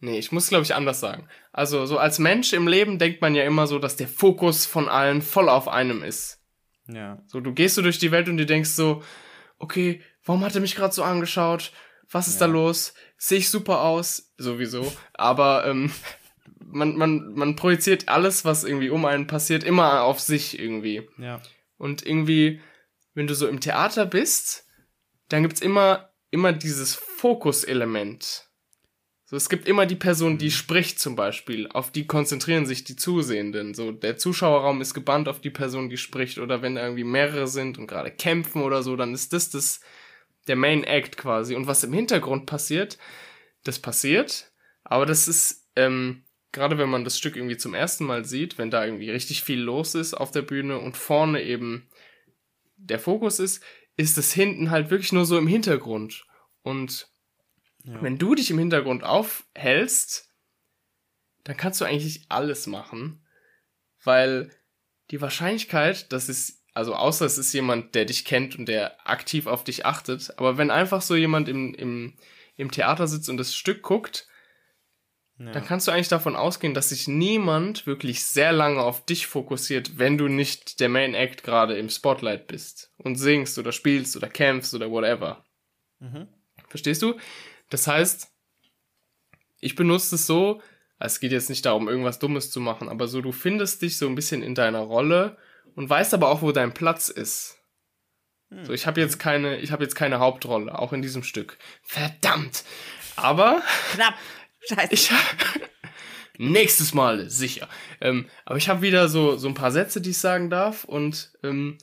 [0.00, 1.26] Nee, ich muss, glaube ich, anders sagen.
[1.52, 4.90] Also, so als Mensch im Leben denkt man ja immer so, dass der Fokus von
[4.90, 6.44] allen voll auf einem ist.
[6.86, 7.22] Ja.
[7.28, 9.02] So, du gehst so durch die Welt und du denkst so,
[9.62, 11.72] okay, warum hat er mich gerade so angeschaut?
[12.10, 12.46] Was ist Ja.
[12.46, 12.92] da los?
[13.16, 14.32] Sehe ich super aus?
[14.36, 14.92] Sowieso.
[15.14, 15.90] Aber ähm,
[16.58, 21.08] man, man, man projiziert alles, was irgendwie um einen passiert, immer auf sich irgendwie.
[21.18, 21.40] Ja.
[21.78, 22.60] Und irgendwie,
[23.14, 24.66] wenn du so im Theater bist,
[25.28, 28.48] dann gibt's immer, immer dieses Fokuselement.
[29.32, 31.66] So, es gibt immer die Person, die spricht zum Beispiel.
[31.68, 33.72] Auf die konzentrieren sich die Zusehenden.
[33.72, 36.36] So, der Zuschauerraum ist gebannt auf die Person, die spricht.
[36.36, 39.80] Oder wenn da irgendwie mehrere sind und gerade kämpfen oder so, dann ist das das,
[40.48, 41.54] der Main Act quasi.
[41.54, 42.98] Und was im Hintergrund passiert,
[43.64, 44.52] das passiert.
[44.84, 48.70] Aber das ist, ähm, gerade wenn man das Stück irgendwie zum ersten Mal sieht, wenn
[48.70, 51.88] da irgendwie richtig viel los ist auf der Bühne und vorne eben
[52.76, 53.64] der Fokus ist,
[53.96, 56.26] ist es hinten halt wirklich nur so im Hintergrund.
[56.60, 57.10] Und
[57.84, 58.00] Ja.
[58.02, 60.30] wenn du dich im Hintergrund aufhältst,
[61.44, 63.26] dann kannst du eigentlich alles machen,
[64.04, 64.50] weil
[65.10, 69.46] die Wahrscheinlichkeit, dass es, also außer es ist jemand, der dich kennt und der aktiv
[69.46, 72.14] auf dich achtet, aber wenn einfach so jemand im, im,
[72.56, 74.28] im Theater sitzt und das Stück guckt,
[75.38, 75.50] ja.
[75.50, 79.98] dann kannst du eigentlich davon ausgehen, dass sich niemand wirklich sehr lange auf dich fokussiert,
[79.98, 84.28] wenn du nicht der Main Act gerade im Spotlight bist und singst oder spielst oder
[84.28, 85.44] kämpfst oder whatever.
[85.98, 86.28] Mhm.
[86.68, 87.16] Verstehst du?
[87.72, 88.30] Das heißt,
[89.60, 90.60] ich benutze es so,
[90.98, 94.06] es geht jetzt nicht darum, irgendwas Dummes zu machen, aber so, du findest dich so
[94.06, 95.38] ein bisschen in deiner Rolle
[95.74, 97.58] und weißt aber auch, wo dein Platz ist.
[98.50, 98.66] Hm.
[98.66, 101.56] So, ich habe jetzt keine, ich habe jetzt keine Hauptrolle, auch in diesem Stück.
[101.82, 102.64] Verdammt!
[103.16, 104.14] Aber Knapp.
[104.68, 104.92] Scheiße.
[104.92, 105.10] ich
[106.38, 107.68] nächstes Mal sicher.
[108.02, 111.32] Ähm, aber ich habe wieder so so ein paar Sätze, die ich sagen darf und
[111.42, 111.78] ähm,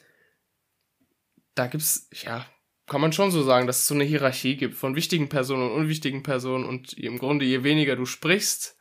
[1.56, 2.46] da gibt's ja
[2.90, 5.72] kann man schon so sagen, dass es so eine Hierarchie gibt von wichtigen Personen und
[5.72, 8.78] unwichtigen Personen und im Grunde je weniger du sprichst,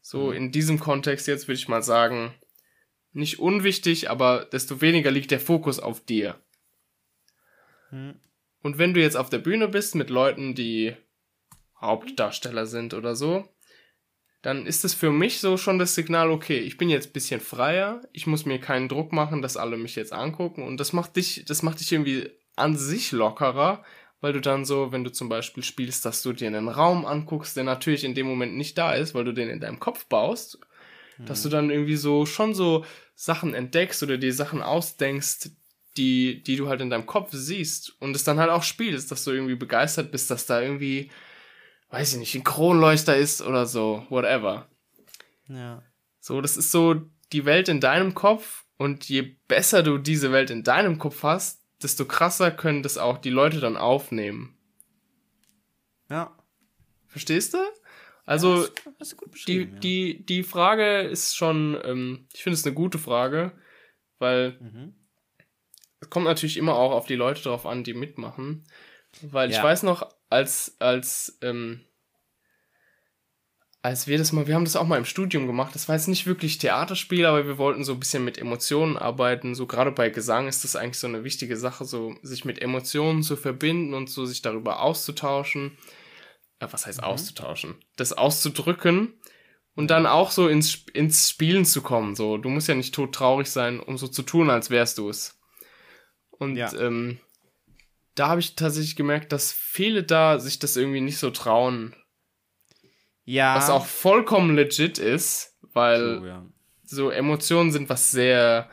[0.00, 0.32] so Mhm.
[0.32, 2.34] in diesem Kontext jetzt würde ich mal sagen,
[3.12, 6.40] nicht unwichtig, aber desto weniger liegt der Fokus auf dir.
[7.88, 8.20] Hm.
[8.62, 10.94] Und wenn du jetzt auf der Bühne bist mit Leuten, die
[11.80, 13.48] Hauptdarsteller sind oder so,
[14.42, 17.40] dann ist es für mich so schon das Signal, okay, ich bin jetzt ein bisschen
[17.40, 21.16] freier, ich muss mir keinen Druck machen, dass alle mich jetzt angucken und das macht
[21.16, 23.84] dich, das macht dich irgendwie an sich lockerer,
[24.20, 27.56] weil du dann so, wenn du zum Beispiel spielst, dass du dir einen Raum anguckst,
[27.56, 30.58] der natürlich in dem Moment nicht da ist, weil du den in deinem Kopf baust,
[31.26, 32.84] dass du dann irgendwie so schon so
[33.14, 35.50] Sachen entdeckst oder dir Sachen ausdenkst,
[35.96, 39.24] die, die du halt in deinem Kopf siehst und es dann halt auch spielst, dass
[39.24, 41.10] du irgendwie begeistert bist, dass da irgendwie,
[41.90, 44.68] weiß ich nicht, ein Kronleuchter ist oder so, whatever.
[45.48, 45.82] Ja.
[46.20, 50.50] So, das ist so die Welt in deinem Kopf und je besser du diese Welt
[50.50, 54.56] in deinem Kopf hast, desto krasser können das auch die Leute dann aufnehmen.
[56.08, 56.36] Ja.
[57.06, 57.58] Verstehst du?
[58.26, 58.66] Also,
[58.98, 59.64] hast du gut die, ja.
[59.64, 63.52] die, die Frage ist schon, ähm, ich finde es eine gute Frage,
[64.18, 64.94] weil Mhm.
[66.00, 68.64] es kommt natürlich immer auch auf die Leute drauf an, die mitmachen.
[69.22, 69.64] Weil ich Ja.
[69.64, 71.84] weiß noch, als, als, ähm,
[73.82, 76.08] als wir das mal, wir haben das auch mal im Studium gemacht, das war jetzt
[76.08, 79.54] nicht wirklich Theaterspiel, aber wir wollten so ein bisschen mit Emotionen arbeiten.
[79.54, 83.22] So gerade bei Gesang ist das eigentlich so eine wichtige Sache, so sich mit Emotionen
[83.22, 85.78] zu verbinden und so sich darüber auszutauschen.
[86.58, 87.76] Äh, was heißt auszutauschen?
[87.96, 89.14] Das auszudrücken
[89.74, 92.14] und dann auch so ins, ins Spielen zu kommen.
[92.14, 95.08] So, du musst ja nicht tot traurig sein, um so zu tun, als wärst du
[95.08, 95.40] es.
[96.30, 96.70] Und Ja.
[96.78, 97.18] ähm,
[98.14, 101.94] da habe ich tatsächlich gemerkt, dass viele da sich das irgendwie nicht so trauen.
[103.24, 103.54] Ja.
[103.56, 106.46] Was auch vollkommen legit ist, weil True, ja.
[106.84, 108.68] so Emotionen sind was sehr,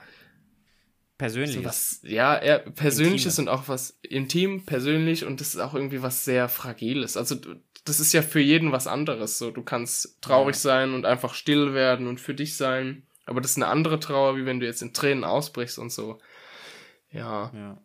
[1.17, 1.55] Persönlich.
[1.55, 6.01] so was, ja, eher Persönliches und auch was intim, persönlich und das ist auch irgendwie
[6.01, 7.17] was sehr Fragiles.
[7.17, 7.35] Also
[7.85, 9.37] das ist ja für jeden was anderes.
[9.37, 10.61] So, du kannst traurig Ja.
[10.61, 13.03] sein und einfach still werden und für dich sein.
[13.25, 16.19] Aber das ist eine andere Trauer, wie wenn du jetzt in Tränen ausbrichst und so.
[17.11, 17.51] Ja.
[17.53, 17.81] ja.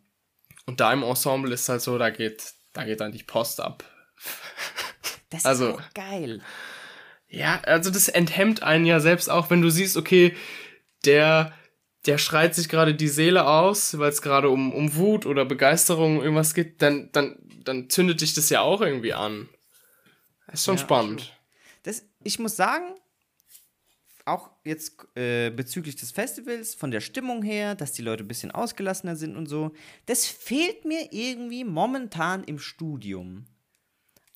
[0.67, 3.85] Und da im Ensemble ist halt so, da geht, da geht dann die Post ab.
[5.33, 6.41] Das Also- ist auch geil.
[7.29, 10.37] Ja, also das enthemmt einen ja selbst auch, wenn du siehst, okay,
[11.07, 11.53] der,
[12.05, 16.21] der schreit sich gerade die Seele aus, weil es gerade um, um Wut oder Begeisterung
[16.21, 19.49] irgendwas geht, dann, dann, dann zündet dich das ja auch irgendwie an.
[20.47, 21.35] Das ist schon Ja, spannend.
[21.85, 22.95] Das, ich muss sagen,
[24.27, 28.51] auch jetzt äh, bezüglich des Festivals, von der Stimmung her, dass die Leute ein bisschen
[28.51, 29.73] ausgelassener sind und so,
[30.05, 33.47] das fehlt mir irgendwie momentan im Studium.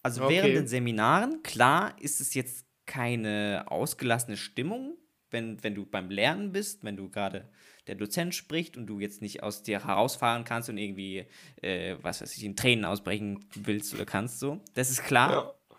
[0.06, 0.34] Also Okay.
[0.36, 4.96] während den Seminaren, klar ist es jetzt keine ausgelassene Stimmung,
[5.32, 7.50] wenn, wenn du beim Lernen bist, wenn du gerade
[7.88, 11.26] der Dozent spricht und du jetzt nicht aus dir herausfahren kannst und irgendwie,
[11.60, 14.60] äh, was weiß ich, in Tränen ausbrechen willst oder kannst so.
[14.74, 15.76] Das ist klar Ja.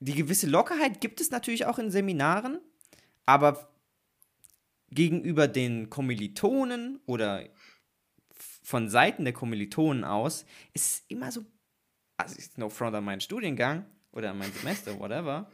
[0.00, 2.58] die gewisse Lockerheit gibt es natürlich auch in Seminaren,
[3.24, 3.72] aber
[4.90, 7.48] gegenüber den Kommilitonen oder
[8.64, 11.44] von Seiten der Kommilitonen aus ist es immer so,
[12.22, 15.50] also ist no front an meinen Studiengang oder an mein Semester, whatever,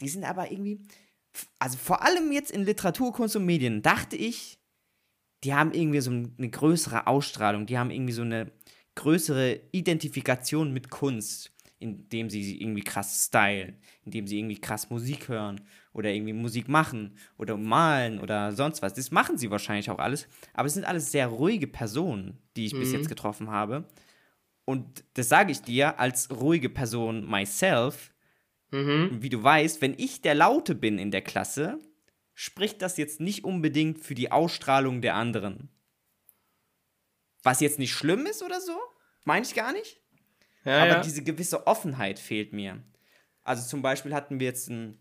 [0.00, 0.80] die sind aber irgendwie,
[1.58, 4.58] also vor allem jetzt in Literatur, Kunst und Medien, dachte ich,
[5.44, 8.52] die haben irgendwie so eine größere Ausstrahlung, die haben irgendwie so eine
[8.94, 15.28] größere Identifikation mit Kunst, indem sie sie irgendwie krass stylen, indem sie irgendwie krass Musik
[15.28, 15.60] hören
[15.92, 18.94] oder irgendwie Musik machen oder malen oder sonst was.
[18.94, 22.72] Das machen sie wahrscheinlich auch alles, aber es sind alles sehr ruhige Personen, die ich
[22.72, 23.84] bis jetzt getroffen habe.
[24.66, 28.12] Und das sage ich dir als ruhige Person myself,
[28.72, 29.22] Mhm.
[29.22, 31.78] wie du weißt, wenn ich der Laute bin in der Klasse,
[32.34, 35.68] spricht das jetzt nicht unbedingt für die Ausstrahlung der anderen.
[37.44, 38.76] Was jetzt nicht schlimm ist oder so,
[39.24, 40.00] meine ich gar nicht.
[40.64, 41.00] Ja, aber ja.
[41.00, 42.82] diese gewisse Offenheit fehlt mir.
[43.44, 44.98] Also zum Beispiel hatten wir jetzt ein,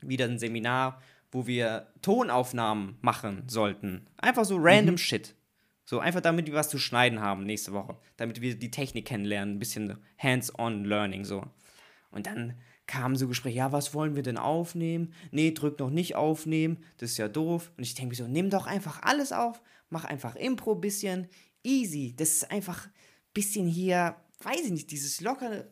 [0.00, 1.00] wieder ein Seminar,
[1.30, 4.08] wo wir Tonaufnahmen machen sollten.
[4.16, 5.36] Einfach so random Shit.
[5.84, 7.96] So einfach damit wir was zu schneiden haben nächste Woche.
[8.16, 11.44] Damit wir die Technik kennenlernen, ein bisschen hands-on Learning so.
[12.10, 12.54] Und dann
[12.86, 15.12] kamen so Gespräche, ja, was wollen wir denn aufnehmen?
[15.30, 17.72] Nee, drück noch nicht aufnehmen, das ist ja doof.
[17.76, 21.28] Und ich denke mir so, nimm doch einfach alles auf, mach einfach Impro bisschen,
[21.62, 22.14] easy.
[22.16, 22.88] Das ist einfach
[23.32, 25.66] bisschen hier, weiß ich nicht, dieses locker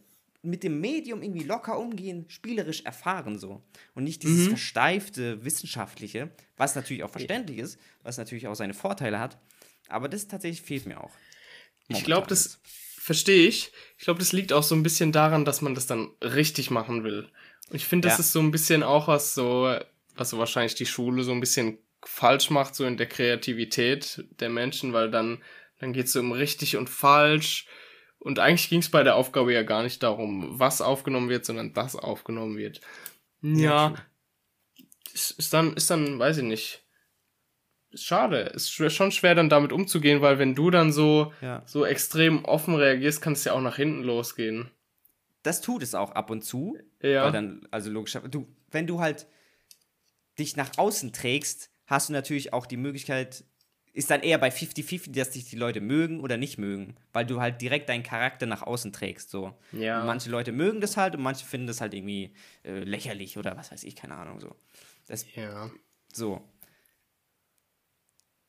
[0.44, 3.62] mit dem Medium irgendwie locker umgehen, spielerisch erfahren so.
[3.94, 9.20] Und nicht dieses versteifte Wissenschaftliche, was natürlich auch verständlich ist, was natürlich auch seine Vorteile
[9.20, 9.38] hat.
[9.92, 11.12] Aber das tatsächlich fehlt mir auch.
[11.88, 12.60] Ich glaube, das
[12.98, 13.72] verstehe ich.
[13.98, 17.04] Ich glaube, das liegt auch so ein bisschen daran, dass man das dann richtig machen
[17.04, 17.28] will.
[17.68, 18.20] Und ich finde, das Ja.
[18.24, 19.76] ist so ein bisschen auch was so,
[20.14, 24.48] was so wahrscheinlich die Schule so ein bisschen falsch macht, so in der Kreativität der
[24.50, 25.42] Menschen, weil dann,
[25.78, 27.66] dann geht es so um richtig und falsch.
[28.18, 31.72] Und eigentlich ging es bei der Aufgabe ja gar nicht darum, was aufgenommen wird, sondern
[31.72, 32.80] dass aufgenommen wird.
[33.42, 33.98] Ja, true.
[35.12, 36.81] ist, ist dann, ist dann, weiß ich nicht.
[37.92, 38.38] Ist schade.
[38.54, 41.62] Ist schon schwer dann damit umzugehen, weil wenn du dann so, Ja.
[41.66, 44.70] so extrem offen reagierst, kann es ja auch nach hinten losgehen.
[45.42, 46.78] Das tut es auch ab und zu.
[47.02, 47.24] Ja.
[47.24, 49.26] Weil dann, also logisch, du, wenn du halt
[50.38, 53.44] dich nach außen trägst, hast du natürlich auch die Möglichkeit,
[53.92, 57.40] ist dann eher bei 50-50, dass dich die Leute mögen oder nicht mögen, weil du
[57.42, 59.28] halt direkt deinen Charakter nach außen trägst.
[59.30, 59.52] So.
[59.72, 60.00] Ja.
[60.00, 62.32] Und manche Leute mögen das halt und manche finden das halt irgendwie
[62.64, 64.40] äh, lächerlich oder was weiß ich, keine Ahnung.
[64.40, 64.56] So.
[65.08, 65.70] Das, Ja.
[66.10, 66.40] so.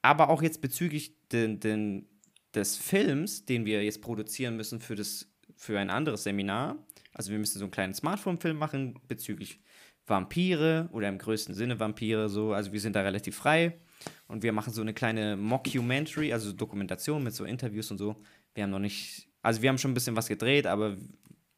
[0.03, 2.07] Aber auch jetzt bezüglich den, den,
[2.53, 6.85] des Films, den wir jetzt produzieren müssen für, das, für ein anderes Seminar.
[7.13, 9.61] Also wir müssen so einen kleinen Smartphone-Film machen bezüglich
[10.05, 12.53] Vampire oder im größten Sinne Vampire so.
[12.53, 13.79] Also wir sind da relativ frei
[14.27, 18.21] und wir machen so eine kleine Mockumentary, also Dokumentation mit so Interviews und so.
[18.53, 20.97] Wir haben noch nicht, also wir haben schon ein bisschen was gedreht, aber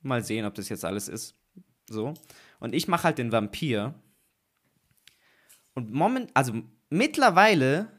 [0.01, 1.35] mal sehen, ob das jetzt alles ist.
[1.89, 2.13] So.
[2.59, 3.95] Und ich mache halt den Vampir.
[5.73, 6.53] Und moment, also
[6.89, 7.94] mittlerweile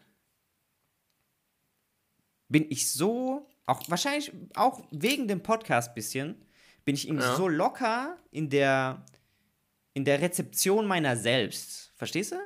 [2.49, 6.45] bin ich so, auch wahrscheinlich auch wegen dem Podcast bisschen,
[6.85, 7.37] bin ich irgendwie Ja.
[7.37, 9.05] so locker in der,
[9.95, 11.93] in der Rezeption meiner selbst.
[11.97, 12.37] Verstehst du?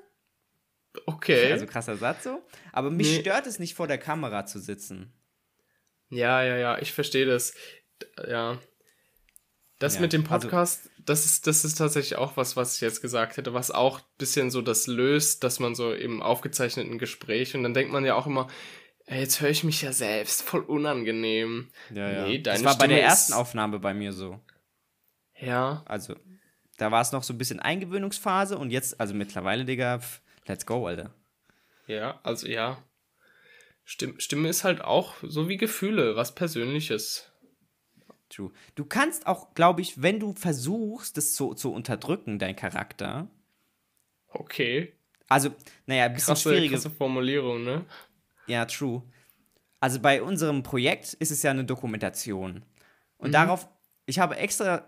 [1.07, 1.53] Okay.
[1.53, 2.43] Also krasser Satz so.
[2.73, 3.21] Aber mich Nee.
[3.21, 5.13] stört es nicht, vor der Kamera zu sitzen.
[6.09, 7.55] ja, ja, ja, ich verstehe das.
[8.27, 8.59] Ja.
[9.79, 12.81] Das Ja, mit dem also- Podcast, das, ist, das ist tatsächlich auch was, was ich
[12.81, 16.99] jetzt gesagt hätte, was auch ein bisschen so das löst, dass man so im aufgezeichneten
[16.99, 18.49] Gespräch und dann denkt man ja auch immer,
[19.17, 21.69] jetzt höre ich mich ja selbst, voll unangenehm.
[21.91, 24.41] Nee, deine das war bei der Stimme ersten Aufnahme bei mir so.
[25.39, 26.17] Ja, Also,
[26.77, 30.67] da war es noch so ein bisschen Eingewöhnungsphase und jetzt, also mittlerweile, Digga, pff, let's
[30.67, 31.15] go, Alter.
[31.87, 32.83] ja, also ja.
[33.85, 37.27] Stimme, Stimme ist halt auch so wie Gefühle, was Persönliches.
[38.29, 38.53] True.
[38.77, 43.29] Du kannst auch, glaube ich, wenn du versuchst, das zu, zu unterdrücken, dein Charakter.
[44.29, 44.93] Okay.
[45.29, 45.51] Also,
[45.87, 46.75] naja, ein bisschen Krasse, schwierige.
[46.75, 47.85] krasse Formulierung, ne?
[48.51, 49.03] Ja, true.
[49.81, 52.65] Also bei unserem Projekt ist es ja eine Dokumentation.
[53.17, 53.69] Und darauf,
[54.07, 54.85] ich habe extra,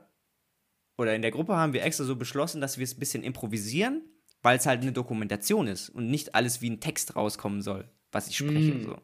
[0.99, 4.03] oder in der Gruppe haben wir extra so beschlossen, dass wir es ein bisschen improvisieren
[4.45, 8.27] weil es halt eine Dokumentation ist und nicht alles wie ein Text rauskommen soll, was
[8.27, 8.75] ich spreche.
[8.75, 8.83] Mhm.
[8.83, 8.99] So.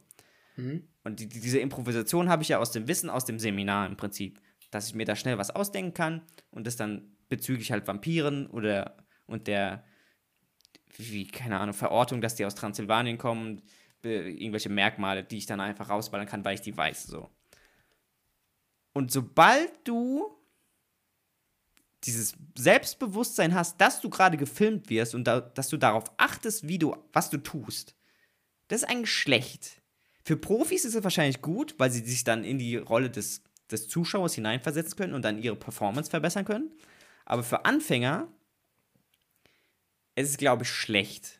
[0.57, 0.89] Mhm.
[1.05, 3.97] Und die, die- diese Improvisation habe ich ja aus dem Wissen, aus dem Seminar im
[3.97, 4.41] Prinzip,
[4.73, 8.97] dass ich mir da schnell was ausdenken kann und das dann bezüglich halt Vampiren oder
[9.27, 9.85] und der,
[10.97, 13.63] wie, keine Ahnung, Verortung, dass die aus Transsilvanien kommen,
[14.03, 17.29] irgendwelche Merkmale, die ich dann einfach rausballern kann, weil ich die weiß, so.
[18.93, 20.35] Und sobald du
[22.05, 26.79] dieses Selbstbewusstsein hast, dass du gerade gefilmt wirst und da, dass du darauf achtest, wie
[26.79, 27.95] du, was du tust,
[28.69, 29.83] das ist eigentlich schlecht.
[30.25, 33.89] Für Profis ist es wahrscheinlich gut, weil sie sich dann in die Rolle des, des
[33.89, 36.71] Zuschauers hineinversetzen können und dann ihre Performance verbessern können.
[37.25, 38.29] Aber für Anfänger
[40.15, 41.38] ist es, glaube ich, schlecht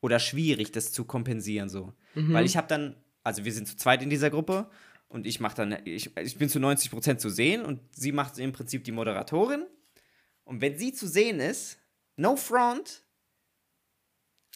[0.00, 1.92] oder schwierig, das zu kompensieren so.
[2.32, 4.70] Weil ich habe dann, also wir sind zu zweit in dieser Gruppe
[5.08, 8.52] und ich mache dann, ich, ich bin zu 90% zu sehen und sie macht im
[8.52, 9.64] Prinzip die Moderatorin.
[10.44, 11.78] Und wenn sie zu sehen ist,
[12.16, 13.02] no front,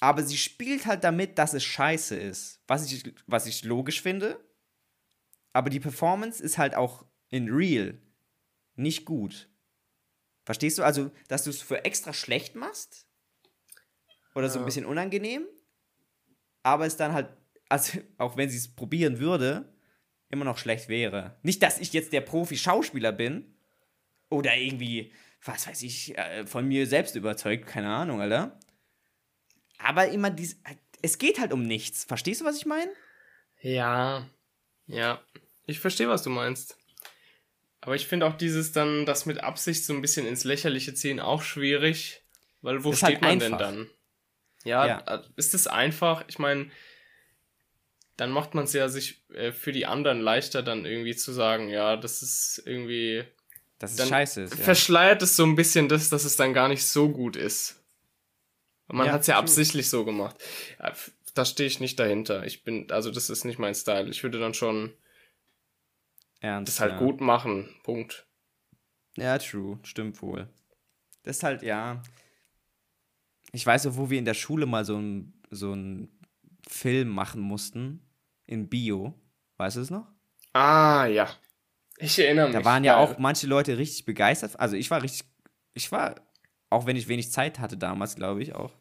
[0.00, 2.60] aber sie spielt halt damit, dass es scheiße ist.
[2.66, 4.42] Was ich, was ich logisch finde.
[5.52, 7.98] Aber die Performance ist halt auch in real
[8.76, 9.48] nicht gut.
[10.44, 10.82] Verstehst du?
[10.82, 13.06] Also, dass du es für extra schlecht machst.
[14.34, 15.44] Oder so ein bisschen unangenehm.
[16.62, 17.28] Aber es dann halt,
[17.68, 19.72] also auch wenn sie es probieren würde,
[20.28, 21.36] immer noch schlecht wäre.
[21.42, 23.54] Nicht, dass ich jetzt der Profi-Schauspieler bin.
[24.28, 25.12] Oder irgendwie,
[25.44, 28.58] was weiß ich, äh, von mir selbst überzeugt, keine Ahnung, Alter.
[29.78, 30.60] Aber immer dies,
[31.02, 32.04] es geht halt um nichts.
[32.04, 32.90] Verstehst du, was ich meine?
[33.60, 34.28] Ja,
[34.86, 35.20] ja.
[35.66, 36.76] Ich verstehe, was du meinst.
[37.80, 41.18] Aber ich finde auch dieses dann, das mit Absicht so ein bisschen ins Lächerliche ziehen,
[41.18, 42.22] auch schwierig.
[42.60, 43.48] Weil wo Ist steht halt man einfach.
[43.48, 43.90] denn dann?
[44.64, 44.98] Ja, Ja.
[45.06, 46.24] äh, ist es einfach?
[46.28, 46.70] Ich meine,
[48.16, 51.68] dann macht man es ja sich äh, für die anderen leichter, dann irgendwie zu sagen,
[51.68, 53.24] ja, das ist irgendwie.
[53.78, 54.58] Dass es scheiße ist.
[54.58, 54.64] Ja.
[54.64, 57.82] Verschleiert es so ein bisschen das, dass es dann gar nicht so gut ist.
[58.88, 59.42] Und man Ja, hat es ja true.
[59.44, 60.36] absichtlich so gemacht.
[61.34, 62.44] Da stehe ich nicht dahinter.
[62.44, 64.10] Ich bin, also das ist nicht mein Style.
[64.10, 64.92] Ich würde dann schon
[66.40, 66.98] Ernst, das halt ja.
[66.98, 67.74] gut machen.
[67.84, 68.26] Punkt.
[69.16, 69.78] Ja, true.
[69.82, 70.48] Stimmt wohl.
[71.22, 72.02] Das ist halt, ja.
[73.52, 76.08] Ich weiß auch, wo wir in der Schule mal so einen so einen
[76.66, 78.00] Film machen mussten.
[78.46, 79.14] In Bio.
[79.58, 80.06] Weißt du es noch?
[80.52, 81.28] Ah, ja.
[81.98, 82.56] Ich erinnere mich.
[82.56, 84.58] Da waren ja auch manche Leute richtig begeistert.
[84.58, 85.28] Also ich war richtig,
[85.74, 86.14] ich war,
[86.70, 88.72] auch wenn ich wenig Zeit hatte damals, glaube ich auch.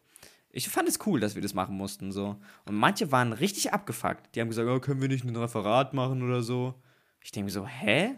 [0.51, 2.39] Ich fand es cool, dass wir das machen mussten, so.
[2.65, 4.36] Und manche waren richtig abgefuckt.
[4.36, 6.74] Die haben gesagt, oh, können wir nicht ein Referat machen oder so.
[7.22, 8.15] Ich denke mir so, hä?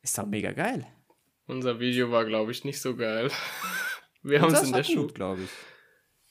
[0.00, 0.86] Ist doch mega geil.
[1.46, 3.30] Unser Video war, glaube ich, nicht so geil.
[4.22, 5.12] Wir haben es in der Schule.
[5.12, 5.50] glaube ich.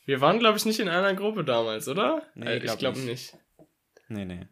[0.05, 2.23] Wir waren, glaube ich, nicht in einer Gruppe damals, oder?
[2.35, 3.33] Nee, Äh, glaub ich glaube nicht.
[3.33, 3.37] nicht.
[4.09, 4.47] Nee, nee.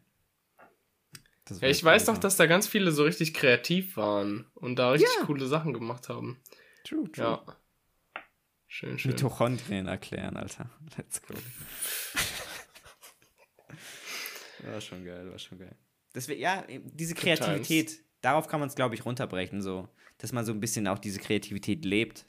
[1.62, 5.10] Ja, ich weiß doch, dass da ganz viele so richtig kreativ waren und da richtig
[5.20, 5.26] Ja.
[5.26, 6.40] coole Sachen gemacht haben.
[6.84, 7.24] True, true.
[7.26, 7.44] Ja.
[8.68, 9.12] Schön, schön.
[9.12, 10.70] Mitochondrien erklären, Alter.
[10.98, 11.34] Let's go.
[14.64, 15.76] war schon geil, war schon geil.
[16.14, 19.88] Das wär, ja, diese Kreativität, darauf kann man es, glaube ich, runterbrechen, so.
[20.20, 22.26] Dass man so ein bisschen auch diese Kreativität lebt,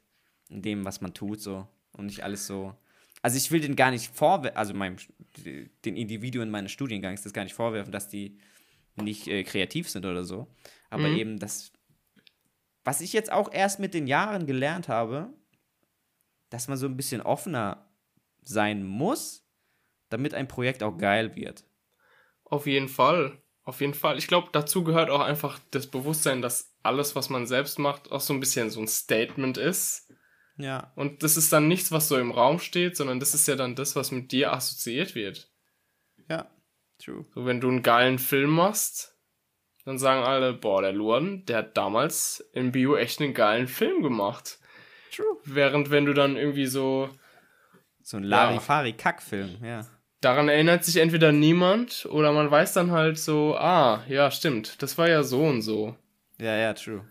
[0.50, 1.66] in dem, was man tut, so.
[1.92, 2.74] Und nicht alles so.
[3.22, 4.96] Also ich will den gar nicht vorwerfen, also meinem,
[5.84, 8.38] den Individuen meines Studiengangs das gar nicht vorwerfen, dass die
[8.96, 10.46] nicht äh, kreativ sind oder so.
[10.88, 11.16] Aber Mhm.
[11.16, 11.72] eben das,
[12.84, 15.32] was ich jetzt auch erst mit den Jahren gelernt habe,
[16.48, 17.86] dass man so ein bisschen offener
[18.42, 19.44] sein muss,
[20.08, 21.64] damit ein Projekt auch geil wird.
[22.44, 23.40] Auf jeden Fall.
[23.62, 24.18] Auf jeden Fall.
[24.18, 28.20] Ich glaube, dazu gehört auch einfach das Bewusstsein, dass alles, was man selbst macht, auch
[28.20, 30.12] so ein bisschen so ein Statement ist.
[30.62, 30.92] Ja.
[30.96, 33.74] Und das ist dann nichts, was so im Raum steht, sondern das ist ja dann
[33.74, 35.50] das, was mit dir assoziiert wird.
[36.28, 36.50] Ja.
[36.98, 37.24] True.
[37.34, 39.16] So, wenn du einen geilen Film machst,
[39.84, 44.02] dann sagen alle, boah, der Luan, der hat damals im Bio echt einen geilen Film
[44.02, 44.58] gemacht.
[45.10, 45.38] True.
[45.44, 47.08] Während wenn du dann irgendwie so,
[48.02, 49.86] So ein Larifari-Kackfilm, ja.
[50.20, 54.98] daran erinnert sich entweder niemand oder man weiß dann halt so, ah, ja, stimmt, das
[54.98, 55.96] war ja so und so.
[56.38, 57.04] Ja, ja, true.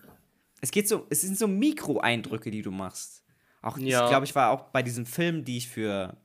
[0.61, 3.18] Es geht so, es sind so Mikroeindrücke, die du machst.
[3.61, 4.03] Auch, Ja.
[4.03, 6.17] ich glaube, ich war auch bei diesen Filmen, die ich für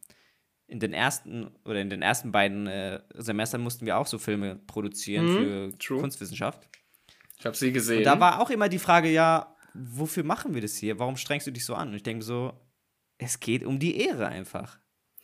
[0.67, 4.57] in den ersten oder in den ersten beiden äh, Semestern mussten wir auch so Filme
[4.57, 5.31] produzieren Mhm,
[5.71, 6.01] für true.
[6.01, 6.69] Kunstwissenschaft.
[7.39, 7.99] Ich habe sie gesehen.
[7.99, 10.99] Und da war auch immer die Frage, ja, wofür machen wir das hier?
[10.99, 11.89] Warum strengst du dich so an?
[11.89, 12.53] Und ich denke so,
[13.19, 14.79] es geht um die Ehre einfach.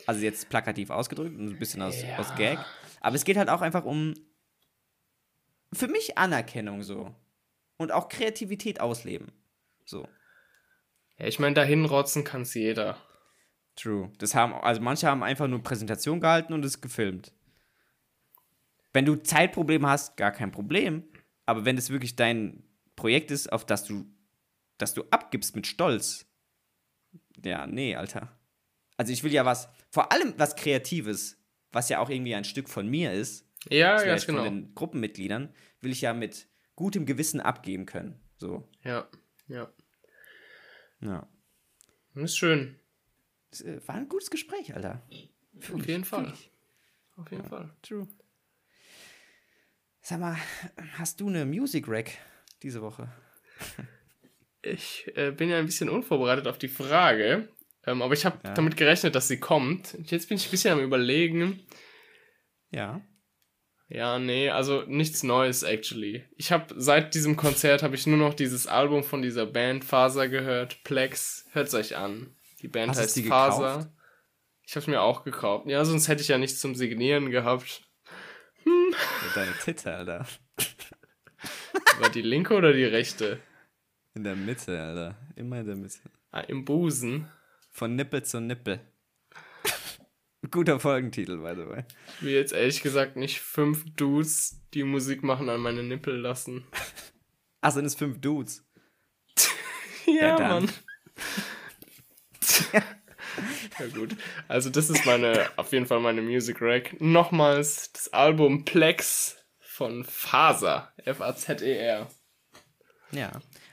[0.07, 2.19] Also jetzt plakativ ausgedrückt und ein bisschen aus, Ja.
[2.19, 2.59] aus Gag.
[3.01, 4.15] Aber es geht halt auch einfach um
[5.73, 7.15] für mich Anerkennung so.
[7.79, 9.33] Und auch Kreativität ausleben.
[9.87, 10.07] So.
[11.21, 12.97] Ja, ich meine, dahin rotzen kann's jeder.
[13.77, 14.11] True.
[14.19, 17.33] Das haben, also manche haben einfach nur Präsentation gehalten und es gefilmt.
[18.93, 21.05] Wenn du Zeitprobleme hast, gar kein Problem.
[21.47, 22.65] Aber wenn es wirklich dein
[22.97, 24.05] Projekt ist, auf das du,
[24.79, 26.27] das du abgibst mit Stolz,
[27.45, 28.37] ja, nee, Alter.
[28.97, 31.39] Also ich will ja was, vor allem was Kreatives,
[31.73, 34.45] was ja auch irgendwie ein Stück von mir ist, Ja, das ganz heißt von genau.
[34.45, 38.21] den Gruppenmitgliedern, will ich ja mit gutem Gewissen abgeben können.
[38.37, 39.09] So, Ja,
[39.49, 39.73] ja.
[41.01, 41.27] Ja.
[42.15, 42.79] Ist schön.
[43.51, 45.03] Das äh, war ein gutes Gespräch, Alter.
[45.73, 46.33] Auf jeden Fall.
[47.17, 47.71] Auf jeden Fall.
[47.83, 48.07] True.
[50.01, 50.37] Sag mal,
[50.95, 52.13] hast du eine Music Rack
[52.63, 53.13] diese Woche?
[54.63, 57.49] Ich äh, bin ja ein bisschen unvorbereitet auf die Frage,
[57.87, 58.55] ähm, aber ich habe Ja.
[58.55, 59.97] damit gerechnet, dass sie kommt.
[60.11, 61.61] Jetzt bin ich ein bisschen am Überlegen.
[62.71, 63.01] Ja.
[63.93, 66.25] Ja, nee, also nichts Neues, actually.
[66.37, 70.29] Ich habe seit diesem Konzert habe ich nur noch dieses Album von dieser Band Faser
[70.29, 70.85] gehört.
[70.85, 72.37] Plex, hört's euch an.
[72.63, 73.79] Die Band Hast heißt die Faser.
[73.79, 73.89] gekauft?
[74.65, 75.67] Ich habe mir auch gekauft.
[75.67, 77.83] Ja, sonst hätte ich ja nichts zum Signieren gehabt.
[79.35, 80.27] Deine Titte, Alter.
[81.99, 83.41] War die linke oder die rechte?
[84.15, 85.17] In der Mitte, Alter.
[85.35, 85.99] Immer in der Mitte.
[86.31, 87.29] Ah, Im Busen.
[87.73, 88.81] Von Nippel zu Nippel.
[90.49, 91.85] Guter Folgentitel, by the way.
[92.17, 96.65] Ich will jetzt ehrlich gesagt nicht fünf Dudes, die Musik machen, an meine Nippel lassen.
[97.61, 98.67] Ach, sind es fünf Dudes?
[100.07, 100.65] Ja, dann.
[100.65, 100.73] Mann.
[103.79, 104.17] ja gut.
[104.49, 107.01] Also das ist meine, auf jeden Fall meine Music Rack.
[107.01, 110.93] Nochmals das Album Plex von Faser.
[111.05, 112.09] F-A-Z-E-R.
[113.13, 113.31] Ja.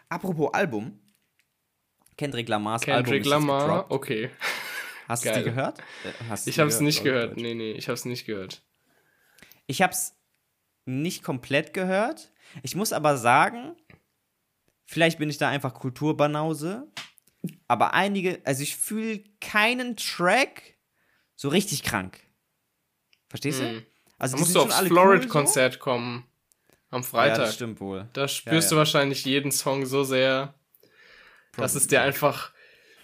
[0.10, 1.00] Apropos Album.
[2.18, 3.90] Kendrick Lamars Album Kendrick ist jetzt Lamar.
[3.90, 4.30] Okay.
[5.08, 5.80] Hast du die gehört?
[5.80, 7.32] Äh, Hast du Ich habe es nicht auf gehört.
[7.32, 7.42] Deutsch?
[7.42, 8.62] Nee, nee, ich habe es nicht gehört.
[9.66, 10.16] Ich habe es
[10.86, 12.32] nicht komplett gehört.
[12.64, 13.76] Ich muss aber sagen,
[14.86, 16.92] vielleicht bin ich da einfach Kulturbanause.
[17.68, 20.78] Aber einige, also ich fühle keinen Track
[21.36, 22.20] so richtig krank.
[23.30, 23.70] Verstehst du?
[23.70, 23.86] Hm.
[24.18, 26.26] Also Da musst du aufs Florid-Konzert kommen.
[26.90, 27.08] Am So.
[27.08, 27.38] Ja, Freitag.
[27.38, 28.10] das stimmt wohl.
[28.14, 28.80] Da spürst Ja, du ja.
[28.80, 30.54] wahrscheinlich jeden Song so sehr,
[31.58, 32.54] dass es dir einfach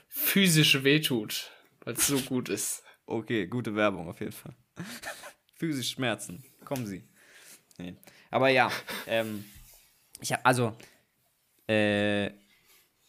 [0.07, 1.51] physisch wehtut,
[1.83, 2.83] weil es so gut ist.
[3.05, 4.55] Okay, gute Werbung auf jeden Fall.
[5.55, 6.43] Physisch Schmerzen.
[6.63, 7.03] Kommen Sie.
[7.77, 7.95] Nee.
[8.31, 8.71] Aber ja,
[9.07, 9.45] ähm,
[10.19, 10.75] ich habe also,
[11.67, 12.29] äh,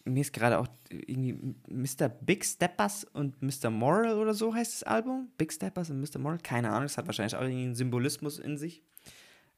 [0.05, 2.09] mir ist gerade auch irgendwie Mr.
[2.09, 3.70] Big Steppers und Mr.
[3.70, 5.31] Moral oder so heißt das Album.
[5.39, 6.18] Big Steppers und Mr.
[6.18, 8.83] Moral, keine Ahnung, das hat wahrscheinlich auch irgendwie einen Symbolismus in sich.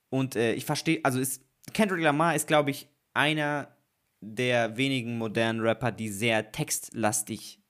[0.09, 1.43] Und äh, ich verstehe, also ist,
[1.73, 3.77] Kendrick Lamar ist, glaube ich, einer
[4.21, 7.61] der wenigen modernen Rapper, die sehr textlastig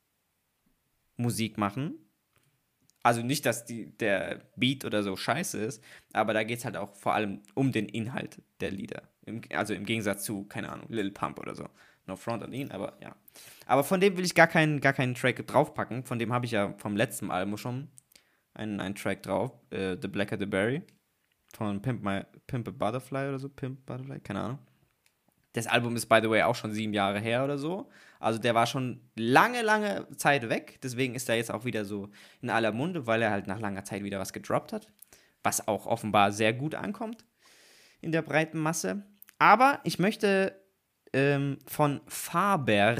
[1.16, 1.94] Musik machen.
[3.02, 6.76] Also nicht, dass die, der Beat oder so scheiße ist, aber da geht es halt
[6.76, 9.02] auch vor allem um den Inhalt der Lieder.
[9.24, 11.68] Im, also im Gegensatz zu, keine Ahnung, Lil Pump oder so.
[12.06, 13.14] No front an ihn, aber ja.
[13.66, 16.04] Aber von dem will ich gar keinen, gar keinen Track draufpacken.
[16.04, 17.88] Von dem habe ich ja vom letzten Album schon
[18.54, 19.52] einen, einen Track drauf.
[19.70, 20.82] Äh, the Blacker the Berry.
[21.52, 23.48] Von Pimp, My, Pimp a Butterfly oder so.
[23.48, 24.58] Pimp Butterfly, keine Ahnung.
[25.56, 27.88] Das Album ist, by the way, auch schon sieben Jahre her oder so.
[28.20, 30.78] Also der war schon lange, lange Zeit weg.
[30.82, 32.10] Deswegen ist er jetzt auch wieder so
[32.42, 34.92] in aller Munde, weil er halt nach langer Zeit wieder was gedroppt hat.
[35.42, 37.24] Was auch offenbar sehr gut ankommt
[38.02, 39.06] in der breiten Masse.
[39.38, 40.60] Aber ich möchte
[41.14, 42.96] ähm, von Faber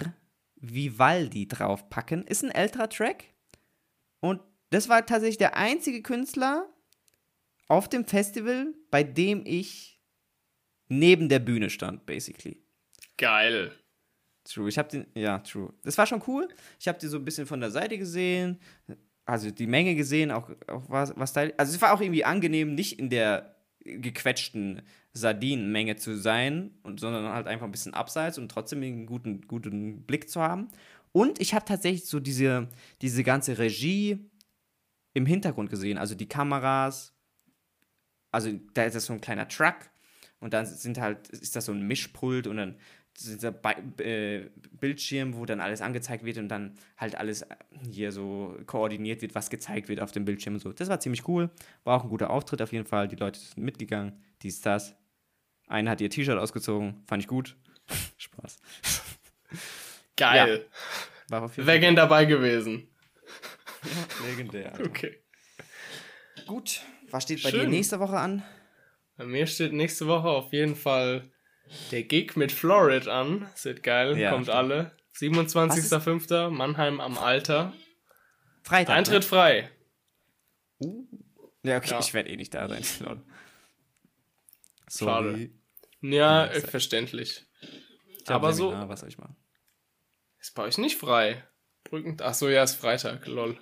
[0.55, 2.27] Vivaldi draufpacken.
[2.27, 3.25] Ist ein älterer Track.
[4.21, 4.41] Und
[4.71, 6.67] das war tatsächlich der einzige Künstler
[7.69, 9.96] auf dem Festival, bei dem ich
[10.89, 12.63] neben der Bühne stand, basically.
[13.17, 13.73] Geil.
[14.45, 14.69] True.
[14.69, 15.73] Ich habe den, ja, true.
[15.83, 16.49] Das war schon cool.
[16.79, 18.61] Ich habe die so ein bisschen von der Seite gesehen,
[19.25, 21.49] also die Menge gesehen, auch, auch was, was da.
[21.57, 24.83] Also es war auch irgendwie angenehm, nicht in der gequetschten
[25.13, 30.03] Sardinenmenge zu sein, und, sondern halt einfach ein bisschen abseits und trotzdem einen guten, guten
[30.03, 30.69] Blick zu haben.
[31.13, 32.69] Und ich habe tatsächlich so diese,
[33.03, 34.31] diese ganze Regie
[35.15, 37.15] im Hintergrund gesehen, also die Kameras.
[38.31, 39.77] Also da ist das so ein kleiner Truck
[40.47, 42.77] und dann sind halt, ist das so ein Mischpult und dann
[43.19, 47.57] dieser Be äh, Bildschirm, wo dann alles angezeigt wird und dann halt alles äh,
[47.91, 50.73] hier so koordiniert wird, was gezeigt wird auf dem Bildschirm und so.
[50.73, 51.51] Das war ziemlich cool.
[51.83, 53.09] War auch ein guter Auftritt auf jeden Fall.
[53.09, 54.23] Die Leute sind mitgegangen.
[54.43, 54.95] Dies, das.
[55.67, 57.03] Eine hat ihr T-Shirt ausgezogen.
[57.09, 57.57] Fand ich gut.
[58.19, 58.59] Spaß.
[60.17, 60.65] Geil.
[61.29, 62.87] War auf jeden Wäre gern dabei gewesen.
[63.83, 64.75] Fall legendär.
[64.75, 64.85] Alter.
[64.85, 65.17] Okay.
[66.47, 66.83] Gut.
[67.11, 67.71] Was steht bei dir Schön.
[67.71, 68.45] nächste Woche an?
[69.17, 71.31] Bei mir steht nächste Woche auf jeden Fall
[71.91, 73.41] der Gig mit Florid an.
[73.53, 74.57] Das wird geil, Ja, kommt stimmt.
[74.57, 74.97] alle.
[75.17, 76.51] 27.05.
[76.51, 77.73] Mannheim am Alter.
[78.63, 78.97] Freitag.
[78.97, 79.71] Eintritt frei.
[80.79, 80.89] Ne?
[80.89, 81.07] Uh.
[81.63, 81.99] Ja, okay, Ja.
[82.01, 82.85] ich werde eh nicht da sein.
[83.01, 83.23] Lol.
[84.89, 85.51] Schade.
[86.03, 87.45] Ja, Ja, verständlich.
[88.23, 89.37] Ich hab Aber so- Seminar, was soll ich machen?
[90.39, 91.43] Ist bei euch nicht frei.
[91.85, 92.17] Brücken.
[92.21, 93.59] Ach so, ja, ist Freitag, lol.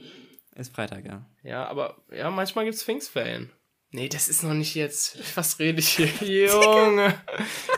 [0.56, 1.28] Ist Freitag, ja.
[1.42, 3.50] Ja, aber ja, manchmal gibt's Pfingstferien.
[3.94, 5.36] Nee, das ist noch nicht jetzt.
[5.36, 6.46] Was rede ich hier?
[6.50, 7.14] Junge.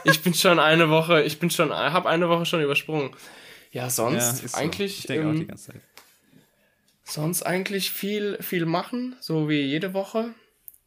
[0.05, 3.15] Ich bin schon eine Woche, ich bin schon, hab eine Woche schon übersprungen.
[3.71, 4.59] Ja, sonst ist so.
[4.59, 5.83] eigentlich Ich denke auch ähm, die ganze Zeit.
[7.05, 10.33] Sonst eigentlich viel, viel machen, so wie jede Woche.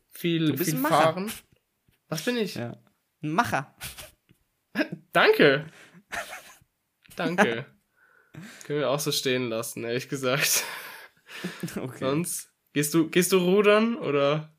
[0.10, 1.32] Viel, viel fahren.
[2.08, 2.56] Was bin ich?
[2.56, 2.76] Ja.
[3.22, 3.76] Ein Macher.
[5.14, 5.68] Danke.
[7.16, 7.68] Danke.
[8.66, 10.64] Können wir auch so stehen lassen, ehrlich gesagt.
[11.76, 12.00] Okay.
[12.00, 14.52] Sonst gehst du, gehst du rudern oder?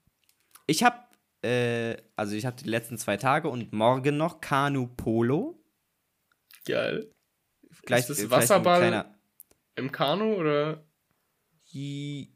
[0.71, 0.99] Ich habe,
[1.43, 5.61] äh, also ich habe die letzten zwei Tage und morgen noch Kanu Polo.
[6.65, 7.11] Geil.
[7.83, 9.13] Gleich, das vielleicht ein Wasserball?
[9.75, 10.85] Im Kanu oder?
[11.73, 12.31] Ich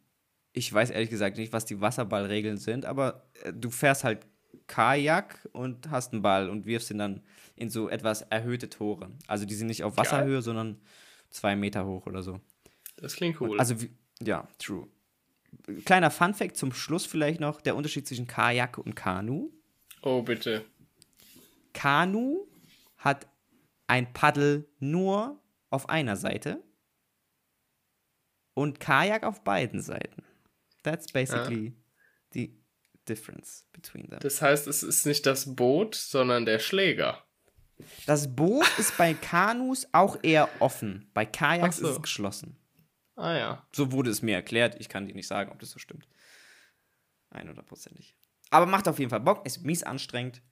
[0.52, 4.26] weiß ehrlich gesagt nicht, was die Wasserballregeln sind, aber äh, du fährst halt
[4.66, 7.22] Kajak und hast einen Ball und wirfst ihn dann
[7.54, 9.12] in so etwas erhöhte Tore.
[9.28, 10.80] Also die sind nicht auf Wasserhöhe, sondern
[11.30, 12.40] zwei Meter hoch oder so.
[12.96, 13.60] Das klingt cool.
[13.60, 14.88] Also, wie, ja, true.
[15.84, 19.50] Kleiner Funfact zum Schluss vielleicht noch: der Unterschied zwischen Kajak und Kanu.
[20.02, 20.64] oh, bitte.
[21.72, 22.46] Kanu
[22.96, 23.26] hat
[23.86, 25.40] ein Paddel nur
[25.70, 26.62] auf einer Seite
[28.54, 30.22] und Kajak auf beiden Seiten.
[30.82, 31.74] That's basically
[32.32, 32.54] the
[33.08, 34.20] difference between them.
[34.20, 37.24] Das heißt, es ist nicht das Boot, sondern der Schläger.
[38.06, 41.10] Das Boot ist bei Kanus auch eher offen.
[41.12, 41.88] Bei Kajaks so.
[41.88, 42.56] ist es geschlossen.
[43.16, 43.66] Ah ja.
[43.72, 44.76] So wurde es mir erklärt.
[44.80, 46.08] Ich kann dir nicht sagen, ob das so stimmt.
[47.32, 48.14] 100%ig.
[48.50, 49.44] Aber macht auf jeden Fall Bock.
[49.46, 50.42] Ist mies anstrengend.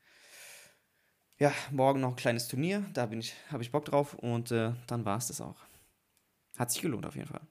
[1.39, 2.85] Ja, morgen noch ein kleines Turnier.
[2.93, 4.15] Da bin ich, habe ich Bock drauf.
[4.15, 5.61] Und äh, dann war es das auch.
[6.57, 7.47] Hat sich gelohnt auf jeden Fall.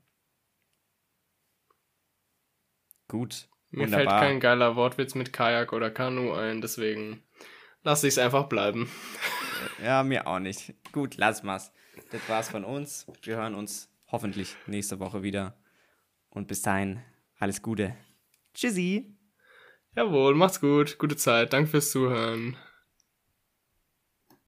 [3.08, 3.50] Gut.
[3.72, 4.20] Mir Wunderbar.
[4.20, 7.24] fällt kein geiler Wortwitz mit Kajak oder Kanu ein, deswegen
[7.84, 8.92] lasse ich es einfach bleiben.
[9.82, 10.74] Ja, mir auch nicht.
[10.92, 11.72] Gut, lass mal's.
[12.12, 13.06] Das war's von uns.
[13.24, 15.58] Wir hören uns hoffentlich nächste Woche wieder.
[16.30, 17.02] Und bis dahin,
[17.38, 17.96] alles Gute.
[18.54, 19.18] Tschüssi.
[19.96, 20.98] Jawohl, macht's gut.
[20.98, 21.54] Gute Zeit.
[21.54, 22.56] Danke fürs Zuhören.